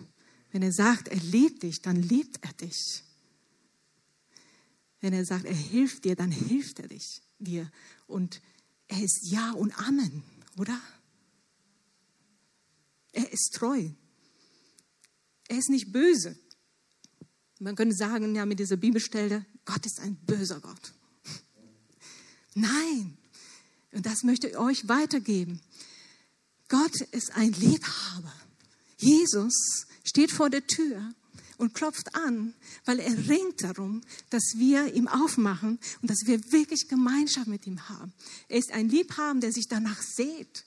Wenn 0.51 0.63
er 0.63 0.71
sagt, 0.71 1.07
er 1.07 1.17
liebt 1.17 1.63
dich, 1.63 1.81
dann 1.81 2.01
liebt 2.01 2.43
er 2.43 2.53
dich. 2.53 3.03
Wenn 5.01 5.13
er 5.13 5.25
sagt, 5.25 5.45
er 5.45 5.55
hilft 5.55 6.05
dir, 6.05 6.15
dann 6.15 6.31
hilft 6.31 6.79
er 6.79 6.87
dich, 6.87 7.21
dir. 7.39 7.71
Und 8.07 8.41
er 8.87 9.01
ist 9.01 9.21
Ja 9.23 9.51
und 9.51 9.77
Amen, 9.79 10.23
oder? 10.57 10.79
Er 13.11 13.31
ist 13.31 13.53
treu. 13.53 13.89
Er 15.47 15.57
ist 15.57 15.69
nicht 15.69 15.91
böse. 15.91 16.37
Man 17.59 17.75
könnte 17.75 17.95
sagen, 17.95 18.35
ja, 18.35 18.45
mit 18.45 18.59
dieser 18.59 18.77
Bibelstelle, 18.77 19.45
Gott 19.63 19.85
ist 19.85 19.99
ein 19.99 20.15
böser 20.15 20.59
Gott. 20.59 20.93
Nein. 22.53 23.17
Und 23.91 24.05
das 24.05 24.23
möchte 24.23 24.47
ich 24.47 24.57
euch 24.57 24.87
weitergeben. 24.87 25.61
Gott 26.67 27.01
ist 27.11 27.31
ein 27.35 27.53
Liebhaber. 27.53 28.33
Jesus 28.97 29.85
steht 30.03 30.31
vor 30.31 30.49
der 30.49 30.65
Tür 30.65 31.13
und 31.57 31.73
klopft 31.73 32.15
an, 32.15 32.53
weil 32.85 32.99
er 32.99 33.29
ringt 33.29 33.63
darum, 33.63 34.01
dass 34.29 34.55
wir 34.57 34.93
ihm 34.93 35.07
aufmachen 35.07 35.79
und 36.01 36.09
dass 36.09 36.25
wir 36.25 36.51
wirklich 36.51 36.87
Gemeinschaft 36.87 37.47
mit 37.47 37.65
ihm 37.67 37.87
haben. 37.87 38.13
Er 38.49 38.57
ist 38.57 38.71
ein 38.71 38.89
Liebhaber, 38.89 39.39
der 39.39 39.51
sich 39.51 39.67
danach 39.69 40.01
sehnt, 40.01 40.65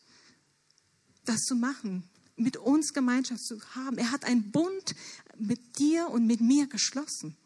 das 1.24 1.40
zu 1.40 1.54
machen, 1.54 2.08
mit 2.38 2.56
uns 2.56 2.92
Gemeinschaft 2.92 3.44
zu 3.44 3.60
haben. 3.74 3.98
Er 3.98 4.10
hat 4.10 4.24
einen 4.24 4.50
Bund 4.50 4.94
mit 5.38 5.78
dir 5.78 6.08
und 6.08 6.26
mit 6.26 6.40
mir 6.40 6.66
geschlossen. 6.66 7.36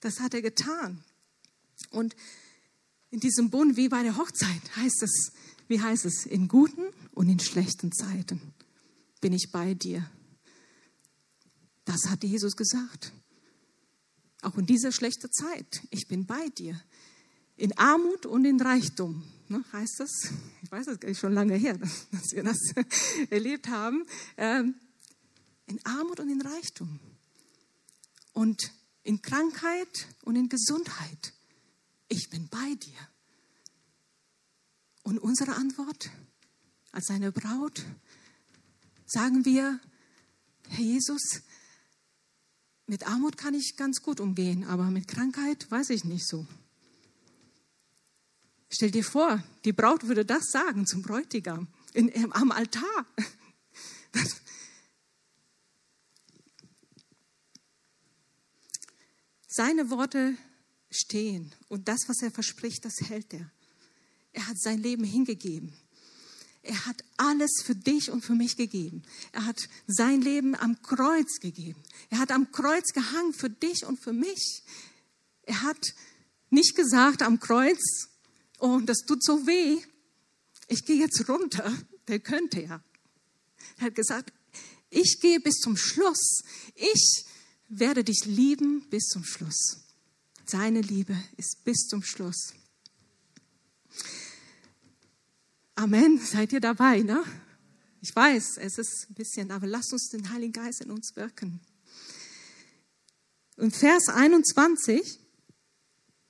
Das 0.00 0.20
hat 0.20 0.34
er 0.34 0.42
getan. 0.42 1.02
Und 1.90 2.14
in 3.10 3.20
diesem 3.20 3.50
Bund, 3.50 3.76
wie 3.76 3.88
bei 3.88 4.02
der 4.02 4.16
Hochzeit, 4.16 4.76
heißt 4.76 5.02
es, 5.02 5.32
wie 5.68 5.80
heißt 5.80 6.04
es, 6.04 6.26
in 6.26 6.48
guten 6.48 6.84
und 7.12 7.28
in 7.28 7.40
schlechten 7.40 7.92
Zeiten 7.92 8.40
bin 9.20 9.32
ich 9.32 9.50
bei 9.52 9.74
dir. 9.74 10.08
Das 11.84 12.08
hat 12.08 12.24
Jesus 12.24 12.56
gesagt. 12.56 13.12
Auch 14.42 14.56
in 14.56 14.66
dieser 14.66 14.92
schlechten 14.92 15.30
Zeit, 15.32 15.82
ich 15.90 16.08
bin 16.08 16.24
bei 16.24 16.48
dir. 16.50 16.80
In 17.60 17.76
Armut 17.76 18.24
und 18.24 18.46
in 18.46 18.58
Reichtum, 18.58 19.22
ne, 19.48 19.62
heißt 19.70 20.00
das. 20.00 20.10
Ich 20.62 20.72
weiß, 20.72 20.86
das 20.86 20.96
ist 21.02 21.18
schon 21.20 21.34
lange 21.34 21.56
her, 21.56 21.76
dass 22.10 22.32
wir 22.32 22.42
das 22.42 22.56
erlebt 23.30 23.68
haben. 23.68 24.06
Ähm, 24.38 24.76
in 25.66 25.78
Armut 25.84 26.20
und 26.20 26.30
in 26.30 26.40
Reichtum. 26.40 26.98
Und 28.32 28.72
in 29.02 29.20
Krankheit 29.20 30.08
und 30.22 30.36
in 30.36 30.48
Gesundheit. 30.48 31.34
Ich 32.08 32.30
bin 32.30 32.48
bei 32.48 32.74
dir. 32.76 32.96
Und 35.02 35.18
unsere 35.18 35.54
Antwort 35.56 36.08
als 36.92 37.08
seine 37.08 37.30
Braut 37.30 37.84
sagen 39.04 39.44
wir, 39.44 39.78
Herr 40.66 40.84
Jesus, 40.84 41.42
mit 42.86 43.06
Armut 43.06 43.36
kann 43.36 43.52
ich 43.52 43.76
ganz 43.76 44.00
gut 44.00 44.18
umgehen, 44.18 44.64
aber 44.64 44.84
mit 44.84 45.08
Krankheit 45.08 45.70
weiß 45.70 45.90
ich 45.90 46.04
nicht 46.04 46.26
so. 46.26 46.46
Stell 48.72 48.92
dir 48.92 49.04
vor, 49.04 49.42
die 49.64 49.72
Braut 49.72 50.06
würde 50.06 50.24
das 50.24 50.50
sagen 50.50 50.86
zum 50.86 51.02
Bräutigam 51.02 51.66
in, 51.92 52.32
am 52.32 52.52
Altar. 52.52 53.06
Seine 59.48 59.90
Worte 59.90 60.36
stehen 60.90 61.52
und 61.68 61.88
das, 61.88 61.98
was 62.06 62.22
er 62.22 62.30
verspricht, 62.30 62.84
das 62.84 63.00
hält 63.00 63.34
er. 63.34 63.50
Er 64.32 64.46
hat 64.46 64.60
sein 64.60 64.80
Leben 64.80 65.02
hingegeben. 65.02 65.72
Er 66.62 66.86
hat 66.86 67.02
alles 67.16 67.62
für 67.64 67.74
dich 67.74 68.10
und 68.10 68.24
für 68.24 68.34
mich 68.34 68.56
gegeben. 68.56 69.02
Er 69.32 69.46
hat 69.46 69.68
sein 69.88 70.20
Leben 70.20 70.54
am 70.54 70.80
Kreuz 70.82 71.40
gegeben. 71.40 71.82
Er 72.10 72.18
hat 72.18 72.30
am 72.30 72.52
Kreuz 72.52 72.92
gehangen 72.92 73.32
für 73.32 73.50
dich 73.50 73.84
und 73.84 73.98
für 73.98 74.12
mich. 74.12 74.62
Er 75.42 75.62
hat 75.62 75.94
nicht 76.50 76.76
gesagt 76.76 77.22
am 77.22 77.40
Kreuz, 77.40 78.09
oh, 78.60 78.80
das 78.80 78.98
tut 78.98 79.24
so 79.24 79.46
weh, 79.46 79.80
ich 80.68 80.84
gehe 80.84 80.98
jetzt 80.98 81.28
runter. 81.28 81.76
Der 82.08 82.20
könnte 82.20 82.62
ja. 82.62 82.82
Er 83.78 83.86
hat 83.86 83.94
gesagt, 83.94 84.32
ich 84.90 85.18
gehe 85.20 85.40
bis 85.40 85.56
zum 85.60 85.76
Schluss. 85.76 86.42
Ich 86.74 87.24
werde 87.68 88.04
dich 88.04 88.24
lieben 88.24 88.88
bis 88.90 89.06
zum 89.06 89.24
Schluss. 89.24 89.78
Seine 90.46 90.80
Liebe 90.80 91.16
ist 91.36 91.62
bis 91.64 91.86
zum 91.86 92.02
Schluss. 92.02 92.54
Amen. 95.76 96.18
Seid 96.18 96.52
ihr 96.52 96.60
dabei, 96.60 97.02
ne? 97.02 97.22
Ich 98.02 98.14
weiß, 98.14 98.56
es 98.58 98.78
ist 98.78 99.06
ein 99.10 99.14
bisschen, 99.14 99.50
aber 99.50 99.66
lasst 99.66 99.92
uns 99.92 100.08
den 100.08 100.30
Heiligen 100.30 100.52
Geist 100.52 100.80
in 100.80 100.90
uns 100.90 101.14
wirken. 101.16 101.60
Und 103.56 103.76
Vers 103.76 104.08
21, 104.08 105.19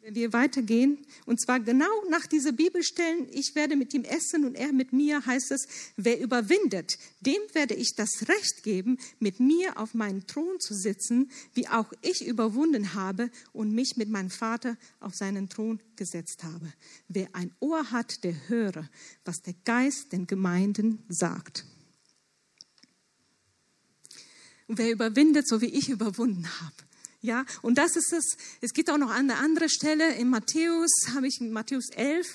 wenn 0.02 0.14
wir 0.14 0.32
weitergehen, 0.32 0.98
und 1.26 1.40
zwar 1.40 1.60
genau 1.60 1.90
nach 2.08 2.26
dieser 2.26 2.52
Bibelstellen, 2.52 3.28
ich 3.32 3.54
werde 3.54 3.76
mit 3.76 3.92
ihm 3.92 4.04
essen 4.04 4.46
und 4.46 4.54
er 4.54 4.72
mit 4.72 4.92
mir, 4.92 5.24
heißt 5.26 5.50
es, 5.50 5.68
wer 5.96 6.18
überwindet, 6.20 6.98
dem 7.20 7.40
werde 7.52 7.74
ich 7.74 7.94
das 7.96 8.28
Recht 8.28 8.62
geben, 8.62 8.98
mit 9.18 9.40
mir 9.40 9.78
auf 9.78 9.92
meinen 9.92 10.26
Thron 10.26 10.58
zu 10.58 10.74
sitzen, 10.74 11.30
wie 11.52 11.68
auch 11.68 11.92
ich 12.00 12.26
überwunden 12.26 12.94
habe 12.94 13.30
und 13.52 13.74
mich 13.74 13.96
mit 13.96 14.08
meinem 14.08 14.30
Vater 14.30 14.78
auf 15.00 15.14
seinen 15.14 15.50
Thron 15.50 15.80
gesetzt 15.96 16.44
habe. 16.44 16.72
Wer 17.08 17.28
ein 17.34 17.54
Ohr 17.60 17.90
hat, 17.90 18.24
der 18.24 18.48
höre, 18.48 18.88
was 19.24 19.42
der 19.42 19.54
Geist 19.64 20.12
den 20.12 20.26
Gemeinden 20.26 21.04
sagt. 21.08 21.66
Und 24.66 24.78
wer 24.78 24.90
überwindet, 24.92 25.46
so 25.46 25.60
wie 25.60 25.66
ich 25.66 25.88
überwunden 25.90 26.46
habe. 26.60 26.89
Ja, 27.22 27.44
und 27.60 27.76
das 27.76 27.96
ist 27.96 28.12
es. 28.12 28.36
Es 28.62 28.72
gibt 28.72 28.90
auch 28.90 28.96
noch 28.96 29.10
eine 29.10 29.36
andere 29.36 29.68
Stelle 29.68 30.14
in 30.14 30.30
Matthäus, 30.30 30.90
habe 31.14 31.26
ich 31.26 31.40
in 31.40 31.52
Matthäus 31.52 31.90
11, 31.90 32.26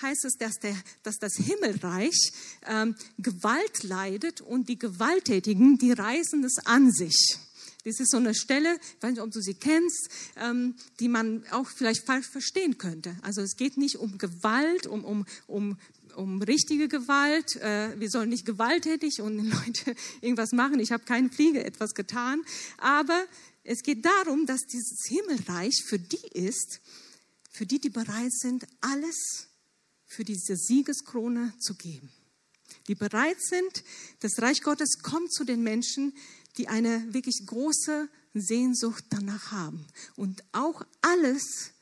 heißt 0.00 0.24
es, 0.24 0.34
dass, 0.38 0.54
der, 0.54 0.74
dass 1.02 1.16
das 1.18 1.34
Himmelreich 1.34 2.32
ähm, 2.66 2.94
Gewalt 3.18 3.82
leidet 3.82 4.40
und 4.40 4.68
die 4.68 4.78
Gewalttätigen, 4.78 5.76
die 5.76 5.92
reißen 5.92 6.42
es 6.44 6.64
an 6.64 6.90
sich. 6.90 7.36
Das 7.84 7.98
ist 7.98 8.12
so 8.12 8.18
eine 8.18 8.34
Stelle, 8.34 8.78
ich 8.96 9.02
weiß 9.02 9.10
nicht, 9.10 9.20
ob 9.20 9.32
du 9.32 9.40
sie 9.40 9.54
kennst, 9.54 10.08
ähm, 10.36 10.76
die 11.00 11.08
man 11.08 11.44
auch 11.50 11.68
vielleicht 11.68 12.06
falsch 12.06 12.28
verstehen 12.28 12.78
könnte. 12.78 13.16
Also 13.22 13.42
es 13.42 13.56
geht 13.56 13.76
nicht 13.76 13.96
um 13.96 14.18
Gewalt, 14.18 14.86
um, 14.86 15.04
um, 15.04 15.26
um, 15.48 15.78
um 16.14 16.40
richtige 16.42 16.86
Gewalt. 16.86 17.56
Äh, 17.56 17.98
wir 17.98 18.08
sollen 18.08 18.28
nicht 18.28 18.46
gewalttätig 18.46 19.20
und 19.20 19.38
Leute 19.66 19.96
irgendwas 20.20 20.52
machen. 20.52 20.78
Ich 20.78 20.92
habe 20.92 21.04
keine 21.04 21.28
Fliege 21.28 21.64
etwas 21.64 21.94
getan. 21.94 22.42
Aber 22.78 23.20
es 23.64 23.82
geht 23.82 24.04
darum, 24.04 24.46
dass 24.46 24.62
dieses 24.62 25.06
Himmelreich 25.06 25.84
für 25.86 25.98
die 25.98 26.26
ist, 26.32 26.80
für 27.50 27.66
die, 27.66 27.80
die 27.80 27.90
bereit 27.90 28.32
sind, 28.32 28.66
alles 28.80 29.48
für 30.06 30.24
diese 30.24 30.56
Siegeskrone 30.56 31.54
zu 31.58 31.74
geben. 31.74 32.10
Die 32.88 32.94
bereit 32.94 33.40
sind, 33.40 33.84
das 34.20 34.40
Reich 34.40 34.62
Gottes 34.62 34.98
kommt 35.02 35.32
zu 35.32 35.44
den 35.44 35.62
Menschen, 35.62 36.14
die 36.56 36.68
eine 36.68 37.12
wirklich 37.14 37.42
große 37.46 38.08
Sehnsucht 38.34 39.04
danach 39.10 39.52
haben 39.52 39.86
und 40.16 40.42
auch 40.52 40.84
alles 41.00 41.72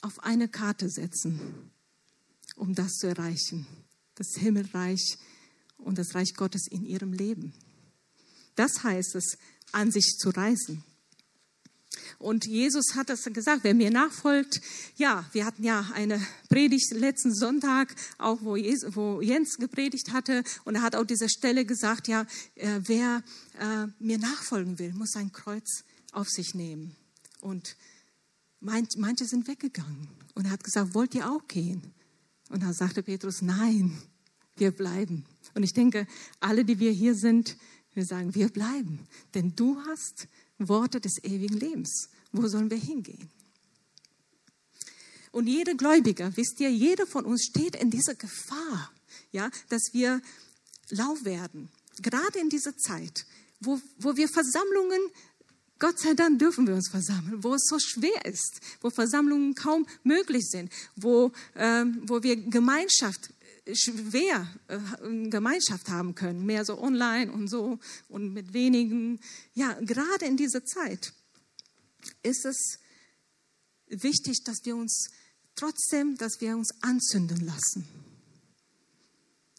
auf 0.00 0.20
eine 0.20 0.48
Karte 0.48 0.88
setzen, 0.90 1.70
um 2.56 2.74
das 2.74 2.94
zu 2.94 3.06
erreichen. 3.06 3.66
Das 4.14 4.34
Himmelreich 4.36 5.18
und 5.78 5.98
das 5.98 6.14
Reich 6.14 6.34
Gottes 6.34 6.66
in 6.68 6.84
ihrem 6.84 7.12
Leben. 7.12 7.54
Das 8.56 8.82
heißt 8.82 9.14
es, 9.14 9.38
an 9.72 9.92
sich 9.92 10.16
zu 10.18 10.30
reißen. 10.30 10.82
Und 12.18 12.46
Jesus 12.46 12.94
hat 12.94 13.08
das 13.08 13.24
gesagt, 13.24 13.64
wer 13.64 13.74
mir 13.74 13.90
nachfolgt, 13.90 14.60
ja, 14.96 15.28
wir 15.32 15.44
hatten 15.44 15.64
ja 15.64 15.90
eine 15.94 16.20
Predigt 16.48 16.90
letzten 16.92 17.34
Sonntag, 17.34 17.94
auch 18.18 18.38
wo, 18.42 18.56
Jesus, 18.56 18.96
wo 18.96 19.20
Jens 19.20 19.56
gepredigt 19.56 20.12
hatte, 20.12 20.42
und 20.64 20.76
er 20.76 20.82
hat 20.82 20.96
auch 20.96 21.04
diese 21.04 21.28
Stelle 21.28 21.64
gesagt, 21.64 22.08
ja, 22.08 22.26
äh, 22.54 22.80
wer 22.84 23.22
äh, 23.58 23.86
mir 23.98 24.18
nachfolgen 24.18 24.78
will, 24.78 24.92
muss 24.94 25.12
sein 25.12 25.32
Kreuz 25.32 25.84
auf 26.12 26.28
sich 26.28 26.54
nehmen. 26.54 26.96
Und 27.40 27.76
manche 28.60 29.24
sind 29.24 29.46
weggegangen. 29.46 30.08
Und 30.34 30.46
er 30.46 30.50
hat 30.52 30.64
gesagt, 30.64 30.94
wollt 30.94 31.14
ihr 31.14 31.30
auch 31.30 31.46
gehen? 31.46 31.94
Und 32.50 32.62
da 32.62 32.72
sagte 32.72 33.02
Petrus, 33.02 33.42
nein, 33.42 33.98
wir 34.56 34.70
bleiben. 34.70 35.24
Und 35.54 35.62
ich 35.62 35.72
denke, 35.72 36.06
alle, 36.40 36.64
die 36.64 36.78
wir 36.78 36.90
hier 36.90 37.14
sind, 37.14 37.56
wir 37.94 38.04
sagen, 38.04 38.34
wir 38.34 38.48
bleiben. 38.48 39.00
Denn 39.34 39.54
du 39.54 39.80
hast 39.86 40.28
Worte 40.58 41.00
des 41.00 41.22
ewigen 41.22 41.58
Lebens. 41.58 42.08
Wo 42.32 42.46
sollen 42.48 42.70
wir 42.70 42.78
hingehen? 42.78 43.30
Und 45.30 45.46
jeder 45.46 45.74
Gläubiger, 45.74 46.36
wisst 46.36 46.58
ihr, 46.60 46.70
jeder 46.70 47.06
von 47.06 47.24
uns 47.24 47.44
steht 47.44 47.76
in 47.76 47.90
dieser 47.90 48.14
Gefahr, 48.14 48.90
ja, 49.30 49.50
dass 49.68 49.90
wir 49.92 50.20
lau 50.90 51.16
werden. 51.22 51.68
Gerade 52.00 52.38
in 52.38 52.48
dieser 52.48 52.76
Zeit, 52.76 53.26
wo, 53.60 53.80
wo 53.98 54.16
wir 54.16 54.28
Versammlungen 54.28 55.00
Gott 55.78 56.00
sei 56.00 56.14
Dank 56.14 56.40
dürfen 56.40 56.66
wir 56.66 56.74
uns 56.74 56.88
versammeln, 56.88 57.44
wo 57.44 57.54
es 57.54 57.66
so 57.66 57.78
schwer 57.78 58.24
ist, 58.24 58.60
wo 58.80 58.90
Versammlungen 58.90 59.54
kaum 59.54 59.86
möglich 60.02 60.48
sind, 60.48 60.72
wo, 60.96 61.30
äh, 61.54 61.84
wo 62.02 62.22
wir 62.22 62.34
Gemeinschaft 62.34 63.30
schwer 63.74 64.48
äh, 64.68 64.78
Gemeinschaft 65.28 65.88
haben 65.88 66.14
können, 66.14 66.44
mehr 66.46 66.64
so 66.64 66.80
online 66.80 67.30
und 67.32 67.48
so 67.48 67.78
und 68.08 68.32
mit 68.32 68.52
wenigen. 68.52 69.20
Ja, 69.54 69.78
gerade 69.80 70.26
in 70.26 70.36
dieser 70.36 70.64
Zeit 70.64 71.12
ist 72.22 72.44
es 72.44 72.78
wichtig, 73.88 74.42
dass 74.44 74.58
wir 74.64 74.76
uns 74.76 75.10
trotzdem, 75.54 76.16
dass 76.16 76.40
wir 76.40 76.56
uns 76.56 76.70
anzünden 76.82 77.44
lassen. 77.44 77.86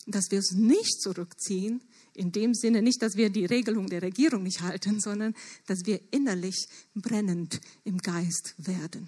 Dass 0.07 0.31
wir 0.31 0.39
uns 0.39 0.51
nicht 0.51 1.01
zurückziehen, 1.01 1.81
in 2.13 2.31
dem 2.31 2.53
Sinne 2.53 2.81
nicht, 2.81 3.01
dass 3.01 3.15
wir 3.15 3.29
die 3.29 3.45
Regelung 3.45 3.87
der 3.87 4.01
Regierung 4.01 4.43
nicht 4.43 4.61
halten, 4.61 4.99
sondern 4.99 5.35
dass 5.67 5.85
wir 5.85 6.01
innerlich 6.11 6.67
brennend 6.95 7.61
im 7.83 7.97
Geist 7.99 8.55
werden. 8.57 9.07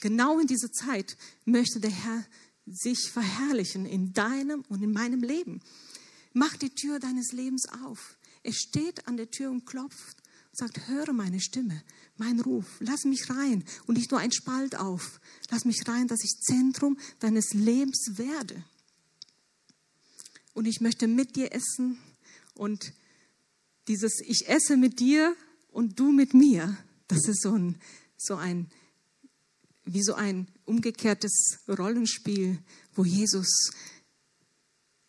Genau 0.00 0.38
in 0.38 0.46
dieser 0.46 0.70
Zeit 0.70 1.16
möchte 1.44 1.80
der 1.80 1.90
Herr 1.90 2.24
sich 2.72 3.10
verherrlichen 3.10 3.86
in 3.86 4.12
deinem 4.12 4.62
und 4.68 4.82
in 4.82 4.92
meinem 4.92 5.22
Leben. 5.22 5.60
Mach 6.32 6.56
die 6.56 6.70
Tür 6.70 6.98
deines 6.98 7.32
Lebens 7.32 7.66
auf. 7.84 8.18
Er 8.42 8.52
steht 8.52 9.06
an 9.08 9.16
der 9.16 9.30
Tür 9.30 9.50
und 9.50 9.66
klopft 9.66 10.22
und 10.50 10.58
sagt, 10.58 10.88
höre 10.88 11.12
meine 11.12 11.40
Stimme, 11.40 11.82
mein 12.16 12.40
Ruf, 12.40 12.66
lass 12.80 13.04
mich 13.04 13.28
rein 13.30 13.64
und 13.86 13.96
nicht 13.96 14.10
nur 14.10 14.20
ein 14.20 14.32
Spalt 14.32 14.76
auf. 14.76 15.20
Lass 15.50 15.64
mich 15.64 15.86
rein, 15.86 16.08
dass 16.08 16.22
ich 16.22 16.40
Zentrum 16.40 16.98
deines 17.20 17.54
Lebens 17.54 18.12
werde. 18.16 18.64
Und 20.54 20.66
ich 20.66 20.80
möchte 20.80 21.06
mit 21.06 21.36
dir 21.36 21.52
essen 21.52 21.98
und 22.54 22.92
dieses 23.86 24.20
Ich 24.26 24.48
esse 24.48 24.76
mit 24.76 25.00
dir 25.00 25.34
und 25.70 25.98
du 25.98 26.12
mit 26.12 26.34
mir, 26.34 26.76
das 27.06 27.26
ist 27.26 27.42
so 27.42 27.52
ein, 27.52 27.80
so 28.16 28.36
ein 28.36 28.70
wie 29.84 30.02
so 30.02 30.14
ein 30.14 30.46
umgekehrtes 30.68 31.58
Rollenspiel, 31.66 32.58
wo 32.94 33.04
Jesus 33.04 33.70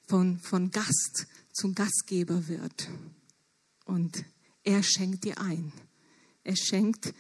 von, 0.08 0.40
von 0.40 0.72
Gast 0.72 1.28
zum 1.54 1.76
Gastgeber 1.76 2.48
wird. 2.48 2.90
Und 3.86 4.24
er 4.64 4.82
schenkt 4.84 5.26
dir 5.26 5.40
ein. 5.40 5.72
Er 6.44 6.56
schenkt 6.56 7.14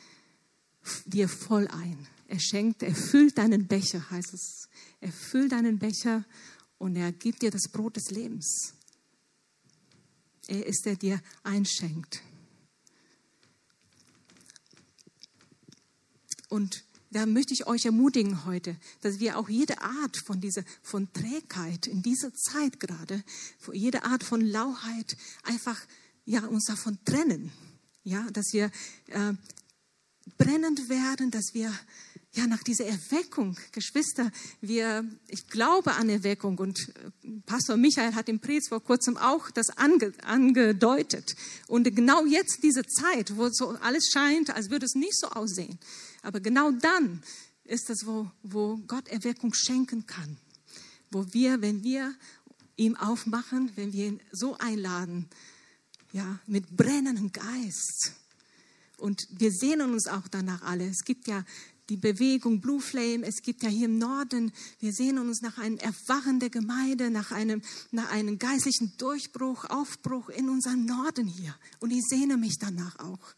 dir 1.05 1.27
voll 1.27 1.67
ein. 1.67 2.07
Er 2.27 2.39
schenkt, 2.39 2.83
er 2.83 2.95
füllt 2.95 3.37
deinen 3.37 3.67
Becher, 3.67 4.09
heißt 4.09 4.33
es. 4.33 4.69
Er 5.01 5.11
füllt 5.11 5.51
deinen 5.51 5.79
Becher 5.79 6.25
und 6.77 6.95
er 6.95 7.11
gibt 7.11 7.41
dir 7.41 7.51
das 7.51 7.67
Brot 7.71 7.97
des 7.97 8.11
Lebens. 8.11 8.73
Er 10.47 10.65
ist, 10.65 10.85
der 10.85 10.95
dir 10.95 11.21
einschenkt. 11.43 12.21
Und 16.49 16.83
da 17.11 17.25
möchte 17.25 17.53
ich 17.53 17.65
euch 17.67 17.85
ermutigen 17.85 18.45
heute, 18.45 18.75
dass 19.01 19.19
wir 19.19 19.37
auch 19.37 19.49
jede 19.49 19.81
Art 19.81 20.17
von 20.25 20.39
dieser, 20.39 20.63
von 20.83 21.11
Trägheit 21.13 21.87
in 21.87 22.01
dieser 22.01 22.33
Zeit 22.33 22.79
gerade, 22.79 23.23
jede 23.73 24.03
Art 24.03 24.23
von 24.23 24.41
Lauheit 24.41 25.17
einfach, 25.43 25.79
ja, 26.25 26.45
uns 26.45 26.65
davon 26.65 26.97
trennen. 27.05 27.51
Ja, 28.03 28.27
dass 28.31 28.53
wir 28.53 28.71
äh, 29.07 29.33
brennend 30.37 30.89
werden, 30.89 31.31
dass 31.31 31.53
wir 31.53 31.73
ja, 32.33 32.45
nach 32.45 32.61
dieser 32.61 32.85
Erweckung, 32.85 33.57
Geschwister, 33.71 34.31
wir, 34.61 35.03
ich 35.27 35.47
glaube 35.47 35.93
an 35.93 36.09
Erweckung 36.09 36.59
und 36.59 36.77
äh, 36.79 37.41
Pastor 37.45 37.75
Michael 37.75 38.13
hat 38.13 38.29
im 38.29 38.39
Predigt 38.39 38.69
vor 38.69 38.83
kurzem 38.83 39.17
auch 39.17 39.49
das 39.49 39.69
ange, 39.71 40.13
angedeutet. 40.23 41.35
Und 41.67 41.83
genau 41.95 42.25
jetzt 42.25 42.59
diese 42.61 42.83
Zeit, 42.83 43.35
wo 43.35 43.49
so 43.51 43.69
alles 43.81 44.09
scheint, 44.13 44.51
als 44.51 44.69
würde 44.69 44.85
es 44.85 44.93
nicht 44.93 45.17
so 45.17 45.27
aussehen. 45.29 45.79
Aber 46.21 46.39
genau 46.39 46.71
dann 46.71 47.21
ist 47.63 47.89
es, 47.89 48.05
wo, 48.05 48.29
wo 48.43 48.77
Gott 48.87 49.07
Erweckung 49.07 49.53
schenken 49.53 50.05
kann. 50.05 50.37
Wo 51.11 51.25
wir, 51.33 51.61
wenn 51.61 51.83
wir 51.83 52.15
ihm 52.75 52.95
aufmachen, 52.95 53.71
wenn 53.75 53.93
wir 53.93 54.07
ihn 54.07 54.21
so 54.31 54.57
einladen, 54.57 55.27
ja, 56.11 56.39
mit 56.47 56.75
brennendem 56.75 57.31
Geist. 57.31 58.13
Und 58.97 59.21
wir 59.31 59.51
sehnen 59.51 59.93
uns 59.93 60.07
auch 60.07 60.27
danach 60.27 60.61
alle. 60.63 60.87
Es 60.87 61.03
gibt 61.05 61.27
ja 61.27 61.45
die 61.89 61.97
Bewegung 61.97 62.61
Blue 62.61 62.79
Flame. 62.79 63.25
Es 63.25 63.41
gibt 63.41 63.63
ja 63.63 63.69
hier 63.69 63.85
im 63.85 63.97
Norden, 63.97 64.51
wir 64.79 64.93
sehen 64.93 65.17
uns 65.17 65.41
nach 65.41 65.57
einem 65.57 65.77
Erwachen 65.77 66.39
der 66.39 66.49
Gemeinde, 66.49 67.09
nach 67.09 67.31
einem, 67.31 67.61
nach 67.91 68.11
einem 68.11 68.37
geistlichen 68.37 68.93
Durchbruch, 68.97 69.65
Aufbruch 69.65 70.29
in 70.29 70.49
unserem 70.49 70.85
Norden 70.85 71.27
hier. 71.27 71.55
Und 71.79 71.91
ich 71.91 72.03
sehne 72.07 72.37
mich 72.37 72.57
danach 72.59 72.99
auch. 72.99 73.35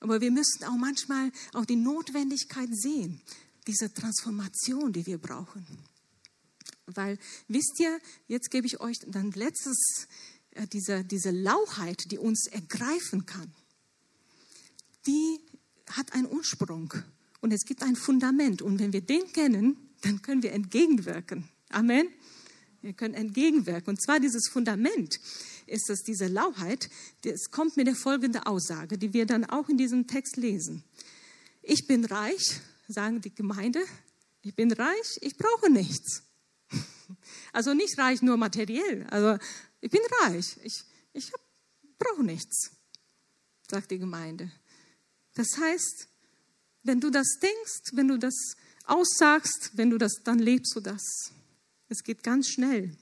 Aber 0.00 0.20
wir 0.20 0.30
müssen 0.30 0.64
auch 0.64 0.76
manchmal 0.76 1.32
auch 1.52 1.64
die 1.64 1.76
Notwendigkeit 1.76 2.68
sehen, 2.72 3.20
diese 3.66 3.92
Transformation, 3.92 4.92
die 4.92 5.06
wir 5.06 5.18
brauchen. 5.18 5.66
Weil, 6.86 7.18
wisst 7.48 7.80
ihr, 7.80 7.98
jetzt 8.28 8.50
gebe 8.50 8.66
ich 8.66 8.80
euch 8.80 8.98
dann 9.06 9.32
letztes, 9.32 10.06
äh, 10.52 10.66
diese, 10.68 11.04
diese 11.04 11.30
Lauheit, 11.30 12.10
die 12.10 12.18
uns 12.18 12.46
ergreifen 12.46 13.26
kann, 13.26 13.52
die 15.06 15.40
hat 15.90 16.12
einen 16.12 16.30
Ursprung 16.30 16.92
und 17.40 17.52
es 17.52 17.64
gibt 17.64 17.82
ein 17.82 17.96
Fundament. 17.96 18.62
Und 18.62 18.78
wenn 18.78 18.92
wir 18.92 19.00
den 19.00 19.32
kennen, 19.32 19.76
dann 20.02 20.22
können 20.22 20.42
wir 20.42 20.52
entgegenwirken. 20.52 21.48
Amen. 21.70 22.08
Wir 22.82 22.92
können 22.92 23.14
entgegenwirken. 23.14 23.90
Und 23.90 24.02
zwar 24.02 24.20
dieses 24.20 24.48
Fundament 24.48 25.18
ist 25.66 25.90
es 25.90 26.02
diese 26.02 26.26
Lauheit. 26.26 26.88
Es 27.24 27.50
kommt 27.50 27.76
mit 27.76 27.86
der 27.86 27.94
folgenden 27.94 28.42
Aussage, 28.42 28.98
die 28.98 29.12
wir 29.12 29.26
dann 29.26 29.44
auch 29.44 29.68
in 29.68 29.76
diesem 29.76 30.06
Text 30.06 30.36
lesen. 30.36 30.84
Ich 31.62 31.86
bin 31.86 32.04
reich, 32.04 32.60
sagen 32.88 33.20
die 33.20 33.34
Gemeinde. 33.34 33.80
Ich 34.42 34.54
bin 34.54 34.70
reich, 34.72 35.18
ich 35.20 35.36
brauche 35.36 35.70
nichts. 35.70 36.22
Also 37.52 37.72
nicht 37.72 37.96
reich 37.98 38.20
nur 38.20 38.36
materiell. 38.36 39.06
Also 39.10 39.38
ich 39.80 39.90
bin 39.90 40.00
reich, 40.22 40.56
ich, 40.64 40.84
ich 41.12 41.30
brauche 41.98 42.24
nichts, 42.24 42.72
sagt 43.70 43.90
die 43.92 43.98
Gemeinde. 43.98 44.50
Das 45.34 45.56
heißt, 45.58 46.08
wenn 46.82 47.00
du 47.00 47.10
das 47.10 47.38
denkst, 47.40 47.92
wenn 47.92 48.08
du 48.08 48.18
das 48.18 48.34
aussagst, 48.84 49.70
wenn 49.74 49.90
du 49.90 49.98
das, 49.98 50.22
dann 50.24 50.38
lebst 50.38 50.74
du 50.74 50.80
das. 50.80 51.02
Es 51.88 52.02
geht 52.02 52.22
ganz 52.22 52.48
schnell. 52.48 52.96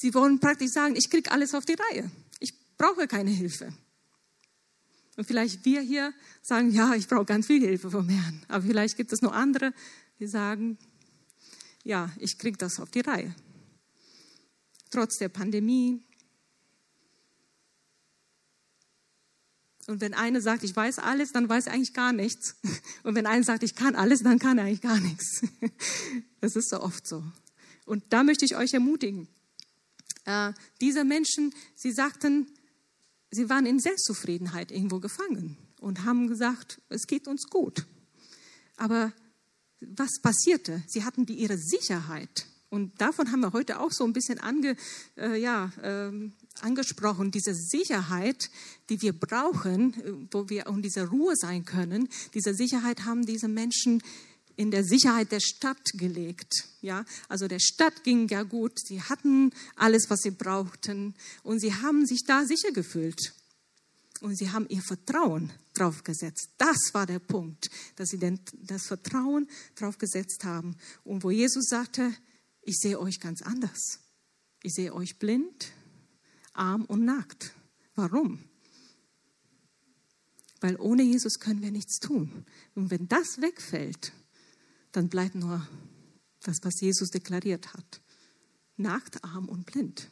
Sie 0.00 0.14
wollen 0.14 0.38
praktisch 0.38 0.70
sagen, 0.70 0.94
ich 0.94 1.10
kriege 1.10 1.28
alles 1.32 1.56
auf 1.56 1.64
die 1.64 1.74
Reihe. 1.74 2.08
Ich 2.38 2.54
brauche 2.76 3.08
keine 3.08 3.32
Hilfe. 3.32 3.72
Und 5.16 5.24
vielleicht 5.24 5.64
wir 5.64 5.80
hier 5.80 6.14
sagen, 6.40 6.70
ja, 6.70 6.94
ich 6.94 7.08
brauche 7.08 7.24
ganz 7.24 7.48
viel 7.48 7.60
Hilfe 7.60 7.90
vom 7.90 8.08
Herrn. 8.08 8.44
Aber 8.46 8.64
vielleicht 8.64 8.96
gibt 8.96 9.12
es 9.12 9.22
noch 9.22 9.32
andere, 9.32 9.74
die 10.20 10.28
sagen, 10.28 10.78
ja, 11.82 12.12
ich 12.20 12.38
kriege 12.38 12.56
das 12.56 12.78
auf 12.78 12.92
die 12.92 13.00
Reihe. 13.00 13.34
Trotz 14.92 15.18
der 15.18 15.30
Pandemie, 15.30 16.00
Und 19.88 20.02
wenn 20.02 20.12
eine 20.12 20.42
sagt, 20.42 20.64
ich 20.64 20.76
weiß 20.76 20.98
alles, 20.98 21.32
dann 21.32 21.48
weiß 21.48 21.66
er 21.66 21.72
eigentlich 21.72 21.94
gar 21.94 22.12
nichts. 22.12 22.56
Und 23.04 23.14
wenn 23.14 23.24
einer 23.24 23.42
sagt, 23.42 23.62
ich 23.62 23.74
kann 23.74 23.96
alles, 23.96 24.22
dann 24.22 24.38
kann 24.38 24.58
er 24.58 24.66
eigentlich 24.66 24.82
gar 24.82 25.00
nichts. 25.00 25.42
Das 26.40 26.54
ist 26.54 26.68
so 26.68 26.82
oft 26.82 27.06
so. 27.06 27.24
Und 27.84 28.04
da 28.10 28.22
möchte 28.22 28.44
ich 28.44 28.54
euch 28.54 28.74
ermutigen. 28.74 29.28
Äh, 30.28 30.52
diese 30.82 31.04
Menschen, 31.04 31.54
sie 31.74 31.90
sagten, 31.90 32.46
sie 33.30 33.48
waren 33.48 33.64
in 33.64 33.80
Selbstzufriedenheit 33.80 34.70
irgendwo 34.70 35.00
gefangen 35.00 35.56
und 35.80 36.04
haben 36.04 36.28
gesagt, 36.28 36.82
es 36.90 37.06
geht 37.06 37.26
uns 37.26 37.46
gut. 37.48 37.86
Aber 38.76 39.12
was 39.80 40.20
passierte? 40.20 40.82
Sie 40.86 41.02
hatten 41.02 41.24
die 41.24 41.34
ihre 41.34 41.56
Sicherheit. 41.56 42.46
Und 42.68 43.00
davon 43.00 43.32
haben 43.32 43.40
wir 43.40 43.54
heute 43.54 43.80
auch 43.80 43.90
so 43.90 44.04
ein 44.04 44.12
bisschen 44.12 44.38
ange, 44.38 44.76
äh, 45.16 45.40
ja, 45.40 45.72
äh, 45.80 46.12
angesprochen, 46.60 47.30
diese 47.30 47.54
Sicherheit, 47.54 48.50
die 48.90 49.00
wir 49.00 49.18
brauchen, 49.18 49.94
äh, 49.94 50.12
wo 50.30 50.50
wir 50.50 50.66
in 50.66 50.82
dieser 50.82 51.06
Ruhe 51.06 51.36
sein 51.36 51.64
können, 51.64 52.10
diese 52.34 52.52
Sicherheit 52.52 53.06
haben 53.06 53.24
diese 53.24 53.48
Menschen 53.48 54.02
in 54.58 54.72
der 54.72 54.82
Sicherheit 54.82 55.30
der 55.30 55.38
Stadt 55.38 55.84
gelegt. 55.94 56.64
Ja, 56.82 57.04
also 57.28 57.46
der 57.46 57.60
Stadt 57.60 58.02
ging 58.02 58.26
ja 58.26 58.42
gut. 58.42 58.72
Sie 58.76 59.00
hatten 59.00 59.52
alles, 59.76 60.10
was 60.10 60.20
sie 60.22 60.32
brauchten. 60.32 61.14
Und 61.44 61.60
sie 61.60 61.72
haben 61.72 62.04
sich 62.06 62.24
da 62.26 62.44
sicher 62.44 62.72
gefühlt. 62.72 63.34
Und 64.20 64.36
sie 64.36 64.50
haben 64.50 64.66
ihr 64.68 64.82
Vertrauen 64.82 65.52
drauf 65.74 66.02
gesetzt. 66.02 66.48
Das 66.58 66.76
war 66.92 67.06
der 67.06 67.20
Punkt, 67.20 67.70
dass 67.94 68.08
sie 68.08 68.18
denn 68.18 68.40
das 68.60 68.88
Vertrauen 68.88 69.48
drauf 69.76 69.96
gesetzt 69.96 70.42
haben. 70.42 70.76
Und 71.04 71.22
wo 71.22 71.30
Jesus 71.30 71.68
sagte, 71.68 72.12
ich 72.62 72.78
sehe 72.78 72.98
euch 72.98 73.20
ganz 73.20 73.42
anders. 73.42 74.00
Ich 74.64 74.74
sehe 74.74 74.92
euch 74.92 75.20
blind, 75.20 75.70
arm 76.52 76.84
und 76.84 77.04
nackt. 77.04 77.52
Warum? 77.94 78.42
Weil 80.60 80.74
ohne 80.80 81.04
Jesus 81.04 81.38
können 81.38 81.62
wir 81.62 81.70
nichts 81.70 82.00
tun. 82.00 82.44
Und 82.74 82.90
wenn 82.90 83.06
das 83.06 83.40
wegfällt, 83.40 84.12
dann 84.98 85.08
bleibt 85.08 85.36
nur 85.36 85.64
das, 86.42 86.58
was 86.64 86.80
Jesus 86.80 87.12
deklariert 87.12 87.72
hat. 87.72 88.00
Nackt, 88.76 89.22
arm 89.22 89.48
und 89.48 89.64
blind. 89.64 90.10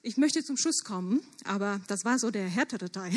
Ich 0.00 0.16
möchte 0.16 0.42
zum 0.42 0.56
Schluss 0.56 0.82
kommen, 0.82 1.22
aber 1.44 1.80
das 1.86 2.04
war 2.04 2.18
so 2.18 2.32
der 2.32 2.48
härtere 2.48 2.90
Teil. 2.90 3.16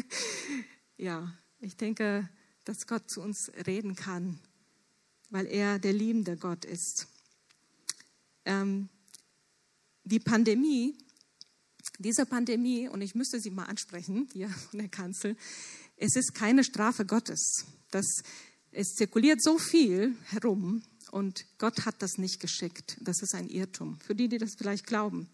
ja, 0.98 1.32
ich 1.60 1.78
denke, 1.78 2.28
dass 2.64 2.86
Gott 2.86 3.10
zu 3.10 3.22
uns 3.22 3.50
reden 3.66 3.96
kann, 3.96 4.38
weil 5.30 5.46
er 5.46 5.78
der 5.78 5.94
liebende 5.94 6.36
Gott 6.36 6.66
ist. 6.66 7.06
Ähm, 8.44 8.90
die 10.06 10.20
Pandemie, 10.20 10.96
diese 11.98 12.26
Pandemie, 12.26 12.88
und 12.88 13.00
ich 13.00 13.14
müsste 13.14 13.40
sie 13.40 13.50
mal 13.50 13.64
ansprechen, 13.64 14.28
hier 14.32 14.48
von 14.48 14.78
der 14.78 14.88
Kanzel, 14.88 15.36
es 15.96 16.14
ist 16.14 16.34
keine 16.34 16.64
Strafe 16.64 17.04
Gottes. 17.04 17.64
Das, 17.90 18.22
es 18.70 18.94
zirkuliert 18.94 19.42
so 19.42 19.58
viel 19.58 20.16
herum 20.26 20.82
und 21.10 21.44
Gott 21.58 21.86
hat 21.86 22.02
das 22.02 22.18
nicht 22.18 22.40
geschickt. 22.40 22.96
Das 23.00 23.20
ist 23.22 23.34
ein 23.34 23.48
Irrtum. 23.48 23.98
Für 24.00 24.14
die, 24.14 24.28
die 24.28 24.38
das 24.38 24.54
vielleicht 24.56 24.86
glauben. 24.86 25.28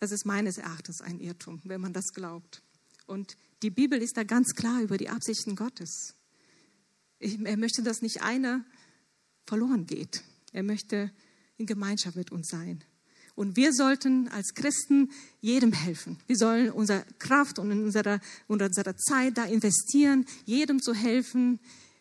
Das 0.00 0.12
ist 0.12 0.26
meines 0.26 0.58
Erachtens 0.58 1.00
ein 1.00 1.20
Irrtum, 1.20 1.60
wenn 1.64 1.80
man 1.80 1.92
das 1.92 2.12
glaubt. 2.12 2.62
Und 3.06 3.36
die 3.62 3.70
Bibel 3.70 4.00
ist 4.00 4.16
da 4.16 4.24
ganz 4.24 4.54
klar 4.54 4.82
über 4.82 4.96
die 4.96 5.08
Absichten 5.08 5.56
Gottes. 5.56 6.14
Er 7.18 7.56
möchte, 7.56 7.82
dass 7.82 8.02
nicht 8.02 8.22
einer 8.22 8.64
verloren 9.46 9.86
geht. 9.86 10.24
Er 10.52 10.62
möchte 10.62 11.12
in 11.58 11.66
Gemeinschaft 11.66 12.16
mit 12.16 12.32
uns 12.32 12.48
sein. 12.48 12.82
Und 13.40 13.56
wir 13.56 13.72
sollten 13.72 14.28
als 14.28 14.52
Christen 14.52 15.10
jedem 15.40 15.72
helfen. 15.72 16.18
Wir 16.26 16.36
sollen 16.36 16.70
unsere 16.70 17.06
Kraft 17.18 17.58
und 17.58 17.72
unsere, 17.72 18.20
unsere 18.48 18.94
Zeit 18.96 19.38
da 19.38 19.46
investieren, 19.46 20.26
jedem 20.44 20.82
zu 20.82 20.92
helfen, 20.92 21.58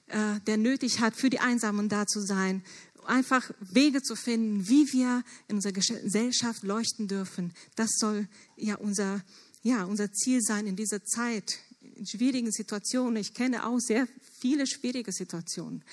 äh, 0.07 0.41
der 0.47 0.57
nötig 0.57 0.99
hat, 0.99 1.15
für 1.15 1.29
die 1.29 1.39
Einsamen 1.39 1.87
da 1.87 2.05
zu 2.05 2.19
sein. 2.19 2.61
Einfach 3.05 3.51
Wege 3.61 4.01
zu 4.01 4.17
finden, 4.17 4.67
wie 4.67 4.91
wir 4.91 5.23
in 5.47 5.55
unserer 5.55 5.71
Gesellschaft 5.71 6.63
leuchten 6.63 7.07
dürfen. 7.07 7.53
Das 7.77 7.91
soll 7.99 8.27
ja 8.57 8.75
unser, 8.75 9.21
ja, 9.63 9.85
unser 9.85 10.11
Ziel 10.11 10.41
sein 10.41 10.67
in 10.67 10.75
dieser 10.75 11.05
Zeit, 11.05 11.57
in 11.79 12.05
schwierigen 12.05 12.51
Situationen. 12.51 13.15
Ich 13.15 13.33
kenne 13.33 13.65
auch 13.65 13.79
sehr 13.79 14.09
viele 14.41 14.67
schwierige 14.67 15.13
Situationen. 15.13 15.85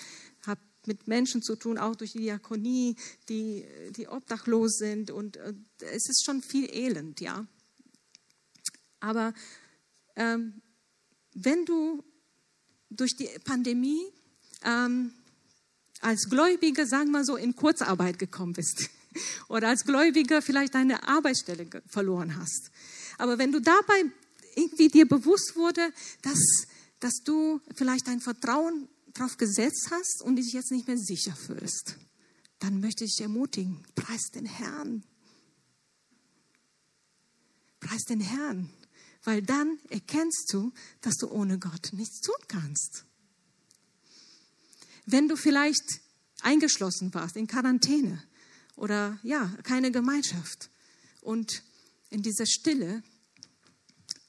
Mit 0.86 1.06
Menschen 1.08 1.42
zu 1.42 1.56
tun, 1.56 1.78
auch 1.78 1.96
durch 1.96 2.12
die 2.12 2.20
Diakonie, 2.20 2.96
die, 3.28 3.64
die 3.90 4.08
obdachlos 4.08 4.76
sind. 4.78 5.10
Und 5.10 5.36
es 5.80 6.08
ist 6.08 6.24
schon 6.24 6.42
viel 6.42 6.68
Elend, 6.72 7.20
ja. 7.20 7.46
Aber 9.00 9.34
ähm, 10.16 10.62
wenn 11.34 11.64
du 11.64 12.02
durch 12.90 13.16
die 13.16 13.28
Pandemie 13.44 14.02
ähm, 14.64 15.12
als 16.00 16.28
Gläubiger, 16.28 16.86
sagen 16.86 17.10
wir 17.10 17.24
so, 17.24 17.36
in 17.36 17.54
Kurzarbeit 17.56 18.18
gekommen 18.18 18.52
bist 18.52 18.88
oder 19.48 19.68
als 19.68 19.84
Gläubiger 19.84 20.42
vielleicht 20.42 20.74
deine 20.74 21.06
Arbeitsstelle 21.06 21.68
verloren 21.86 22.36
hast. 22.36 22.70
Aber 23.18 23.38
wenn 23.38 23.52
du 23.52 23.60
dabei 23.60 24.04
irgendwie 24.54 24.88
dir 24.88 25.06
bewusst 25.06 25.56
wurde, 25.56 25.92
dass, 26.22 26.38
dass 27.00 27.22
du 27.24 27.60
vielleicht 27.74 28.08
dein 28.08 28.20
Vertrauen 28.20 28.88
darauf 29.16 29.36
gesetzt 29.36 29.88
hast 29.90 30.22
und 30.22 30.36
dich 30.36 30.52
jetzt 30.52 30.70
nicht 30.70 30.86
mehr 30.86 30.98
sicher 30.98 31.34
fühlst, 31.34 31.96
dann 32.58 32.80
möchte 32.80 33.04
ich 33.04 33.14
dich 33.14 33.22
ermutigen, 33.22 33.82
preis 33.94 34.30
den 34.34 34.46
Herrn. 34.46 35.04
Preis 37.80 38.02
den 38.04 38.20
Herrn, 38.20 38.70
weil 39.24 39.42
dann 39.42 39.78
erkennst 39.90 40.52
du, 40.52 40.72
dass 41.00 41.16
du 41.16 41.28
ohne 41.30 41.58
Gott 41.58 41.92
nichts 41.92 42.20
tun 42.20 42.34
kannst. 42.48 43.04
Wenn 45.04 45.28
du 45.28 45.36
vielleicht 45.36 46.00
eingeschlossen 46.42 47.12
warst 47.14 47.36
in 47.36 47.46
Quarantäne 47.46 48.22
oder 48.74 49.18
ja, 49.22 49.46
keine 49.62 49.92
Gemeinschaft 49.92 50.70
und 51.20 51.62
in 52.10 52.22
dieser 52.22 52.46
Stille 52.46 53.02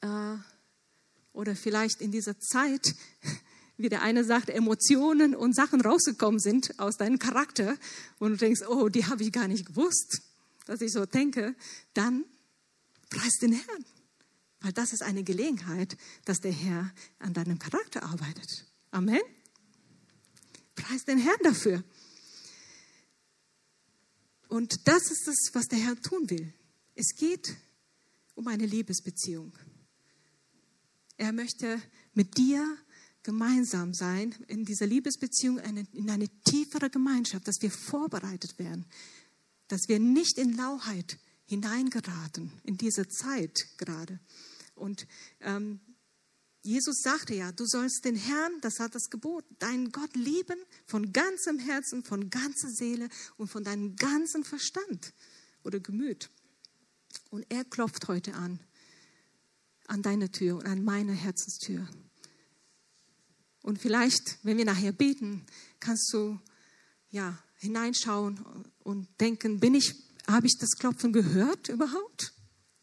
äh, 0.01 0.35
oder 1.33 1.55
vielleicht 1.55 2.01
in 2.01 2.11
dieser 2.11 2.39
Zeit, 2.39 2.95
wie 3.77 3.89
der 3.89 4.01
eine 4.01 4.23
sagt, 4.23 4.49
Emotionen 4.49 5.35
und 5.35 5.55
Sachen 5.55 5.81
rausgekommen 5.81 6.39
sind 6.39 6.79
aus 6.79 6.97
deinem 6.97 7.19
Charakter 7.19 7.77
und 8.19 8.31
du 8.31 8.37
denkst, 8.37 8.61
oh, 8.67 8.89
die 8.89 9.05
habe 9.05 9.23
ich 9.23 9.31
gar 9.31 9.47
nicht 9.47 9.67
gewusst, 9.67 10.21
dass 10.65 10.81
ich 10.81 10.91
so 10.91 11.05
denke, 11.05 11.55
dann 11.93 12.25
preis 13.09 13.37
den 13.39 13.53
Herrn. 13.53 13.85
Weil 14.61 14.73
das 14.73 14.93
ist 14.93 15.03
eine 15.03 15.23
Gelegenheit, 15.23 15.95
dass 16.25 16.39
der 16.39 16.51
Herr 16.51 16.91
an 17.19 17.33
deinem 17.33 17.59
Charakter 17.59 18.03
arbeitet. 18.03 18.65
Amen. 18.91 19.21
Preis 20.75 21.05
den 21.05 21.19
Herrn 21.19 21.39
dafür. 21.43 21.83
Und 24.47 24.87
das 24.87 25.11
ist 25.11 25.27
es, 25.27 25.49
was 25.53 25.67
der 25.67 25.79
Herr 25.79 26.01
tun 26.01 26.29
will. 26.29 26.53
Es 26.95 27.15
geht 27.15 27.55
um 28.33 28.47
eine 28.47 28.65
Liebesbeziehung. 28.65 29.53
Er 31.17 31.31
möchte 31.31 31.81
mit 32.13 32.37
dir 32.37 32.77
gemeinsam 33.27 33.93
sein, 33.93 34.33
in 34.47 34.63
dieser 34.63 34.87
Liebesbeziehung, 34.87 35.59
in 35.59 36.09
eine 36.09 36.29
tiefere 36.45 36.89
Gemeinschaft, 36.89 37.45
dass 37.45 37.61
wir 37.61 37.69
vorbereitet 37.69 38.57
werden, 38.57 38.85
dass 39.67 39.89
wir 39.89 39.99
nicht 39.99 40.37
in 40.37 40.55
Lauheit 40.55 41.19
hineingeraten, 41.45 42.53
in 42.63 42.77
diese 42.77 43.09
Zeit 43.09 43.67
gerade. 43.77 44.21
Und 44.75 45.05
ähm, 45.41 45.81
Jesus 46.61 47.01
sagte 47.01 47.35
ja, 47.35 47.51
du 47.51 47.65
sollst 47.65 48.05
den 48.05 48.15
Herrn, 48.15 48.53
das 48.61 48.79
hat 48.79 48.95
das 48.95 49.09
Gebot, 49.09 49.43
deinen 49.59 49.91
Gott 49.91 50.15
lieben 50.15 50.57
von 50.85 51.11
ganzem 51.11 51.59
Herzen, 51.59 52.05
von 52.05 52.29
ganzer 52.29 52.69
Seele 52.69 53.09
und 53.35 53.49
von 53.49 53.65
deinem 53.65 53.97
ganzen 53.97 54.45
Verstand 54.45 55.13
oder 55.65 55.81
Gemüt. 55.81 56.29
Und 57.29 57.45
er 57.49 57.65
klopft 57.65 58.07
heute 58.07 58.35
an 58.35 58.61
an 59.87 60.01
deine 60.01 60.29
Tür 60.31 60.57
und 60.57 60.65
an 60.65 60.83
meine 60.83 61.13
Herzenstür. 61.13 61.87
Und 63.67 63.79
vielleicht, 63.79 64.37
wenn 64.43 64.55
wir 64.55 64.63
nachher 64.63 64.93
beten, 64.93 65.45
kannst 65.81 66.13
du 66.13 66.39
ja 67.09 67.37
hineinschauen 67.57 68.39
und 68.79 69.09
denken, 69.19 69.59
bin 69.59 69.75
ich, 69.75 69.93
habe 70.25 70.47
ich 70.47 70.57
das 70.57 70.77
Klopfen 70.77 71.11
gehört 71.11 71.67
überhaupt? 71.67 72.31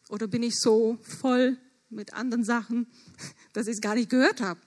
Oder 0.09 0.27
bin 0.27 0.43
ich 0.43 0.59
so 0.59 0.99
voll 1.01 1.57
mit 1.89 2.13
anderen 2.13 2.43
Sachen, 2.43 2.85
dass 3.53 3.65
ich 3.65 3.73
es 3.73 3.81
gar 3.81 3.95
nicht 3.95 4.11
gehört 4.11 4.41
habe? 4.41 4.59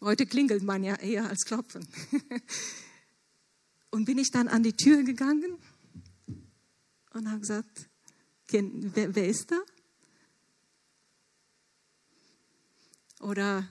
Heute 0.00 0.26
klingelt 0.26 0.64
man 0.64 0.82
ja 0.82 0.96
eher 0.96 1.28
als 1.28 1.44
Klopfen. 1.44 1.86
Und 3.92 4.04
bin 4.04 4.18
ich 4.18 4.32
dann 4.32 4.48
an 4.48 4.64
die 4.64 4.72
Tür 4.72 5.04
gegangen 5.04 5.58
und 7.12 7.30
habe 7.30 7.38
gesagt, 7.38 7.88
wer, 8.50 9.14
wer 9.14 9.28
ist 9.28 9.52
da? 9.52 9.58
oder 13.20 13.66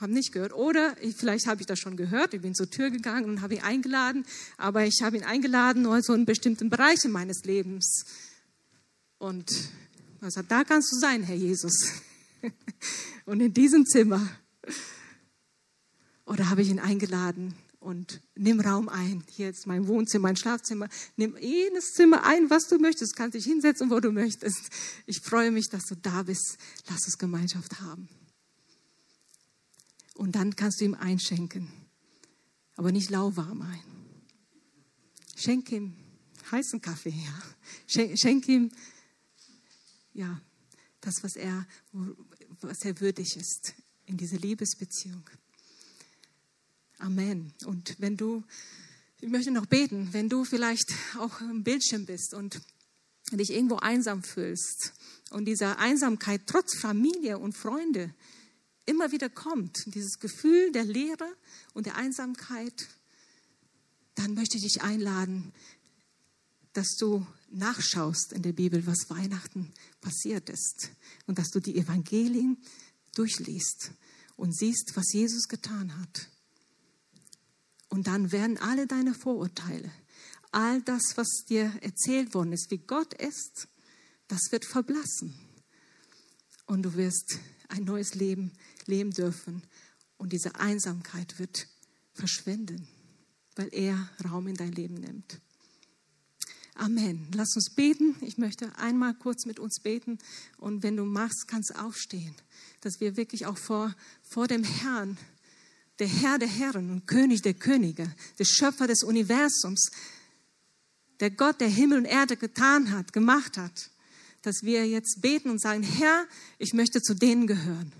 haben 0.00 0.12
nicht 0.12 0.32
gehört. 0.32 0.52
Oder 0.52 0.96
ich, 1.00 1.16
vielleicht 1.16 1.46
habe 1.46 1.60
ich 1.60 1.66
das 1.66 1.78
schon 1.78 1.96
gehört, 1.96 2.34
ich 2.34 2.40
bin 2.40 2.54
zur 2.54 2.70
Tür 2.70 2.90
gegangen 2.90 3.26
und 3.26 3.42
habe 3.42 3.54
ihn 3.54 3.62
eingeladen, 3.62 4.24
aber 4.56 4.84
ich 4.84 5.02
habe 5.02 5.16
ihn 5.16 5.24
eingeladen 5.24 5.82
nur 5.82 6.02
so 6.02 6.14
in 6.14 6.24
bestimmten 6.24 6.70
Bereichen 6.70 7.12
meines 7.12 7.44
Lebens. 7.44 8.04
Und 9.18 9.50
er 10.20 10.30
sagt, 10.30 10.50
da 10.50 10.64
kannst 10.64 10.92
du 10.92 10.96
sein, 10.96 11.22
Herr 11.22 11.36
Jesus. 11.36 11.74
und 13.26 13.40
in 13.40 13.52
diesem 13.52 13.86
Zimmer. 13.86 14.26
Oder 16.24 16.48
habe 16.48 16.62
ich 16.62 16.68
ihn 16.68 16.78
eingeladen 16.78 17.54
und 17.80 18.20
nimm 18.36 18.60
Raum 18.60 18.88
ein. 18.88 19.24
Hier 19.30 19.50
ist 19.50 19.66
mein 19.66 19.88
Wohnzimmer, 19.88 20.28
mein 20.28 20.36
Schlafzimmer. 20.36 20.88
Nimm 21.16 21.36
jedes 21.38 21.92
Zimmer 21.92 22.24
ein, 22.24 22.50
was 22.50 22.68
du 22.68 22.78
möchtest. 22.78 23.16
Kannst 23.16 23.34
dich 23.34 23.44
hinsetzen, 23.44 23.90
wo 23.90 24.00
du 24.00 24.12
möchtest. 24.12 24.70
Ich 25.06 25.20
freue 25.20 25.50
mich, 25.50 25.68
dass 25.70 25.84
du 25.86 25.96
da 25.96 26.22
bist. 26.22 26.58
Lass 26.88 27.04
uns 27.06 27.18
Gemeinschaft 27.18 27.80
haben. 27.80 28.08
Und 30.20 30.32
dann 30.32 30.54
kannst 30.54 30.82
du 30.82 30.84
ihm 30.84 30.92
einschenken. 30.92 31.72
Aber 32.76 32.92
nicht 32.92 33.08
lauwarm 33.08 33.62
ein. 33.62 33.82
Schenk 35.34 35.72
ihm 35.72 35.96
heißen 36.50 36.82
Kaffee, 36.82 37.08
ja. 37.08 37.42
Schenk, 37.86 38.18
schenk 38.18 38.46
ihm, 38.46 38.70
ja, 40.12 40.38
das, 41.00 41.22
was 41.22 41.36
er, 41.36 41.66
was 42.60 42.84
er 42.84 43.00
würdig 43.00 43.34
ist 43.34 43.72
in 44.04 44.18
diese 44.18 44.36
Liebesbeziehung. 44.36 45.24
Amen. 46.98 47.54
Und 47.64 47.98
wenn 47.98 48.18
du, 48.18 48.44
ich 49.22 49.30
möchte 49.30 49.50
noch 49.50 49.64
beten, 49.64 50.12
wenn 50.12 50.28
du 50.28 50.44
vielleicht 50.44 50.92
auch 51.18 51.40
im 51.40 51.64
Bildschirm 51.64 52.04
bist 52.04 52.34
und 52.34 52.60
dich 53.32 53.54
irgendwo 53.54 53.76
einsam 53.76 54.22
fühlst 54.22 54.92
und 55.30 55.46
dieser 55.46 55.78
Einsamkeit 55.78 56.42
trotz 56.44 56.76
Familie 56.76 57.38
und 57.38 57.56
Freunde 57.56 58.14
immer 58.90 59.12
wieder 59.12 59.30
kommt, 59.30 59.78
dieses 59.86 60.18
Gefühl 60.18 60.72
der 60.72 60.84
Leere 60.84 61.32
und 61.74 61.86
der 61.86 61.94
Einsamkeit, 61.94 62.88
dann 64.16 64.34
möchte 64.34 64.56
ich 64.56 64.64
dich 64.64 64.82
einladen, 64.82 65.52
dass 66.72 66.96
du 66.96 67.24
nachschaust 67.50 68.32
in 68.32 68.42
der 68.42 68.52
Bibel, 68.52 68.86
was 68.86 69.08
Weihnachten 69.08 69.72
passiert 70.00 70.50
ist 70.50 70.90
und 71.26 71.38
dass 71.38 71.50
du 71.50 71.60
die 71.60 71.76
Evangelien 71.76 72.58
durchliest 73.14 73.92
und 74.36 74.56
siehst, 74.56 74.92
was 74.96 75.12
Jesus 75.12 75.46
getan 75.48 75.96
hat. 76.00 76.28
Und 77.88 78.08
dann 78.08 78.32
werden 78.32 78.58
alle 78.58 78.86
deine 78.86 79.14
Vorurteile, 79.14 79.90
all 80.50 80.82
das, 80.82 81.16
was 81.16 81.44
dir 81.48 81.72
erzählt 81.80 82.34
worden 82.34 82.52
ist, 82.52 82.70
wie 82.70 82.78
Gott 82.78 83.14
ist, 83.14 83.68
das 84.26 84.50
wird 84.50 84.64
verblassen. 84.64 85.34
Und 86.66 86.82
du 86.82 86.94
wirst 86.94 87.38
ein 87.70 87.84
neues 87.84 88.14
Leben 88.14 88.52
leben 88.86 89.10
dürfen. 89.10 89.62
Und 90.16 90.32
diese 90.32 90.56
Einsamkeit 90.56 91.38
wird 91.38 91.66
verschwinden, 92.12 92.86
weil 93.56 93.68
er 93.72 94.10
Raum 94.24 94.48
in 94.48 94.56
dein 94.56 94.72
Leben 94.72 94.94
nimmt. 94.94 95.40
Amen. 96.74 97.26
Lass 97.34 97.54
uns 97.56 97.70
beten. 97.74 98.16
Ich 98.22 98.38
möchte 98.38 98.76
einmal 98.78 99.14
kurz 99.14 99.44
mit 99.44 99.58
uns 99.58 99.80
beten. 99.80 100.18
Und 100.56 100.82
wenn 100.82 100.96
du 100.96 101.04
magst, 101.04 101.46
kannst 101.46 101.70
du 101.70 101.80
aufstehen. 101.80 102.34
Dass 102.80 103.00
wir 103.00 103.16
wirklich 103.16 103.46
auch 103.46 103.58
vor, 103.58 103.94
vor 104.22 104.46
dem 104.48 104.64
Herrn, 104.64 105.18
der 105.98 106.08
Herr 106.08 106.38
der 106.38 106.48
Herren 106.48 106.90
und 106.90 107.06
König 107.06 107.42
der 107.42 107.54
Könige, 107.54 108.14
der 108.38 108.44
Schöpfer 108.46 108.86
des 108.86 109.02
Universums, 109.02 109.90
der 111.20 111.30
Gott, 111.30 111.60
der 111.60 111.68
Himmel 111.68 111.98
und 111.98 112.04
Erde 112.06 112.36
getan 112.36 112.90
hat, 112.92 113.12
gemacht 113.12 113.58
hat, 113.58 113.90
dass 114.42 114.62
wir 114.62 114.86
jetzt 114.86 115.20
beten 115.20 115.50
und 115.50 115.60
sagen, 115.60 115.82
Herr, 115.82 116.26
ich 116.58 116.72
möchte 116.72 117.02
zu 117.02 117.14
denen 117.14 117.46
gehören. 117.46 117.92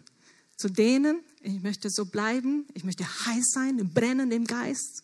Zu 0.56 0.68
denen, 0.68 1.20
ich 1.42 1.62
möchte 1.62 1.90
so 1.90 2.04
bleiben, 2.04 2.66
ich 2.74 2.84
möchte 2.84 3.04
heiß 3.04 3.50
sein, 3.52 3.90
brennen 3.92 4.30
im 4.30 4.46
Geist. 4.46 5.02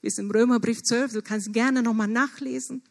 Wie 0.00 0.08
es 0.08 0.18
im 0.18 0.30
Römerbrief 0.30 0.82
12, 0.82 1.12
du 1.12 1.22
kannst 1.22 1.52
gerne 1.52 1.82
nochmal 1.82 2.08
nachlesen. 2.08 2.82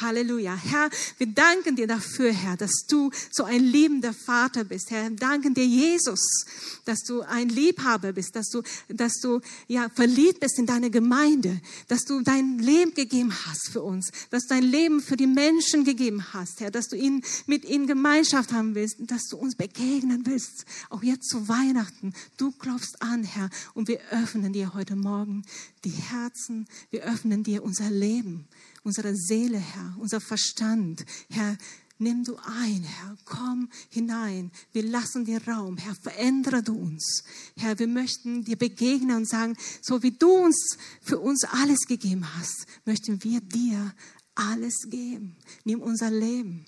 Halleluja. 0.00 0.54
Herr, 0.56 0.90
wir 1.18 1.26
danken 1.26 1.76
dir 1.76 1.86
dafür, 1.86 2.32
Herr, 2.32 2.56
dass 2.56 2.86
du 2.88 3.10
so 3.30 3.44
ein 3.44 3.60
liebender 3.60 4.12
Vater 4.12 4.64
bist. 4.64 4.90
Herr, 4.90 5.10
wir 5.10 5.16
danken 5.16 5.54
dir, 5.54 5.66
Jesus, 5.66 6.44
dass 6.84 7.02
du 7.02 7.22
ein 7.22 7.48
Liebhaber 7.48 8.12
bist, 8.12 8.34
dass 8.36 8.48
du, 8.48 8.62
dass 8.88 9.14
du, 9.20 9.40
ja, 9.68 9.88
verliebt 9.94 10.40
bist 10.40 10.58
in 10.58 10.66
deine 10.66 10.90
Gemeinde, 10.90 11.60
dass 11.88 12.04
du 12.04 12.20
dein 12.22 12.58
Leben 12.58 12.94
gegeben 12.94 13.32
hast 13.46 13.70
für 13.70 13.82
uns, 13.82 14.10
dass 14.30 14.46
du 14.46 14.54
dein 14.54 14.64
Leben 14.64 15.00
für 15.00 15.16
die 15.16 15.26
Menschen 15.26 15.84
gegeben 15.84 16.32
hast, 16.32 16.60
Herr, 16.60 16.70
dass 16.70 16.88
du 16.88 16.96
ihn, 16.96 17.22
mit 17.46 17.64
ihnen 17.64 17.86
Gemeinschaft 17.86 18.52
haben 18.52 18.74
willst, 18.74 18.96
dass 19.00 19.24
du 19.28 19.36
uns 19.36 19.54
begegnen 19.54 20.24
willst, 20.26 20.64
auch 20.90 21.02
jetzt 21.02 21.28
zu 21.28 21.48
Weihnachten. 21.48 22.14
Du 22.36 22.52
klopfst 22.52 23.00
an, 23.00 23.24
Herr, 23.24 23.50
und 23.74 23.88
wir 23.88 24.00
öffnen 24.10 24.52
dir 24.52 24.74
heute 24.74 24.96
Morgen 24.96 25.44
die 25.84 25.90
Herzen, 25.90 26.66
wir 26.90 27.02
öffnen 27.04 27.42
dir 27.42 27.62
unser 27.62 27.90
Leben 27.90 28.46
unsere 28.82 29.14
Seele, 29.14 29.58
Herr, 29.58 29.96
unser 29.98 30.20
Verstand. 30.20 31.04
Herr, 31.30 31.56
nimm 31.98 32.24
du 32.24 32.36
ein, 32.36 32.82
Herr, 32.82 33.16
komm 33.24 33.68
hinein. 33.88 34.50
Wir 34.72 34.82
lassen 34.82 35.24
dir 35.24 35.40
Raum, 35.46 35.76
Herr, 35.76 35.94
verändere 35.94 36.62
du 36.62 36.74
uns. 36.74 37.22
Herr, 37.56 37.78
wir 37.78 37.86
möchten 37.86 38.44
dir 38.44 38.56
begegnen 38.56 39.18
und 39.18 39.28
sagen, 39.28 39.56
so 39.80 40.02
wie 40.02 40.12
du 40.12 40.30
uns 40.30 40.76
für 41.00 41.18
uns 41.18 41.44
alles 41.44 41.86
gegeben 41.86 42.26
hast, 42.36 42.66
möchten 42.84 43.22
wir 43.22 43.40
dir 43.40 43.94
alles 44.34 44.86
geben. 44.88 45.36
Nimm 45.64 45.80
unser 45.80 46.10
Leben. 46.10 46.66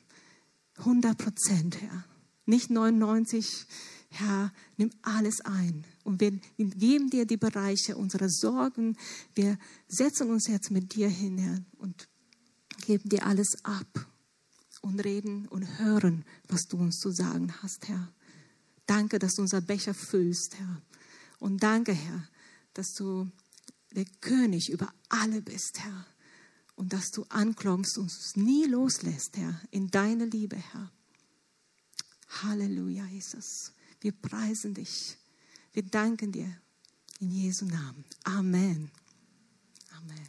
100 0.78 1.16
Prozent, 1.16 1.80
Herr. 1.80 2.04
Nicht 2.46 2.70
99, 2.70 3.66
Herr, 4.14 4.52
nimm 4.76 4.90
alles 5.02 5.40
ein. 5.40 5.84
Und 6.04 6.20
wir 6.20 6.30
geben 6.58 7.10
dir 7.10 7.26
die 7.26 7.36
Bereiche 7.36 7.96
unserer 7.96 8.28
Sorgen. 8.28 8.96
Wir 9.34 9.58
setzen 9.88 10.30
uns 10.30 10.46
jetzt 10.46 10.70
mit 10.70 10.94
dir 10.94 11.08
hin, 11.08 11.38
Herr, 11.38 11.64
und 11.78 12.08
geben 12.86 13.08
dir 13.08 13.26
alles 13.26 13.64
ab 13.64 14.06
und 14.82 15.00
reden 15.00 15.48
und 15.48 15.78
hören, 15.78 16.24
was 16.48 16.66
du 16.66 16.76
uns 16.76 16.98
zu 16.98 17.10
sagen 17.10 17.52
hast, 17.62 17.88
Herr. 17.88 18.12
Danke, 18.86 19.18
dass 19.18 19.34
du 19.34 19.42
unser 19.42 19.60
Becher 19.60 19.94
füllst, 19.94 20.56
Herr. 20.58 20.82
Und 21.38 21.62
danke, 21.62 21.92
Herr, 21.92 22.28
dass 22.74 22.92
du 22.92 23.30
der 23.92 24.04
König 24.20 24.70
über 24.70 24.92
alle 25.08 25.40
bist, 25.42 25.80
Herr. 25.80 26.06
Und 26.76 26.92
dass 26.92 27.10
du 27.10 27.24
anklopfst 27.28 27.98
und 27.98 28.04
uns 28.04 28.36
nie 28.36 28.66
loslässt, 28.66 29.36
Herr, 29.36 29.60
in 29.70 29.90
deine 29.90 30.26
Liebe, 30.26 30.56
Herr. 30.56 30.90
Halleluja, 32.42 33.06
Jesus. 33.06 33.72
Wir 34.04 34.12
preisen 34.12 34.74
dich. 34.74 35.16
Wir 35.72 35.82
danken 35.82 36.30
dir 36.30 36.54
in 37.20 37.30
Jesu 37.30 37.64
Namen. 37.64 38.04
Amen. 38.24 38.90
Amen. 39.96 40.28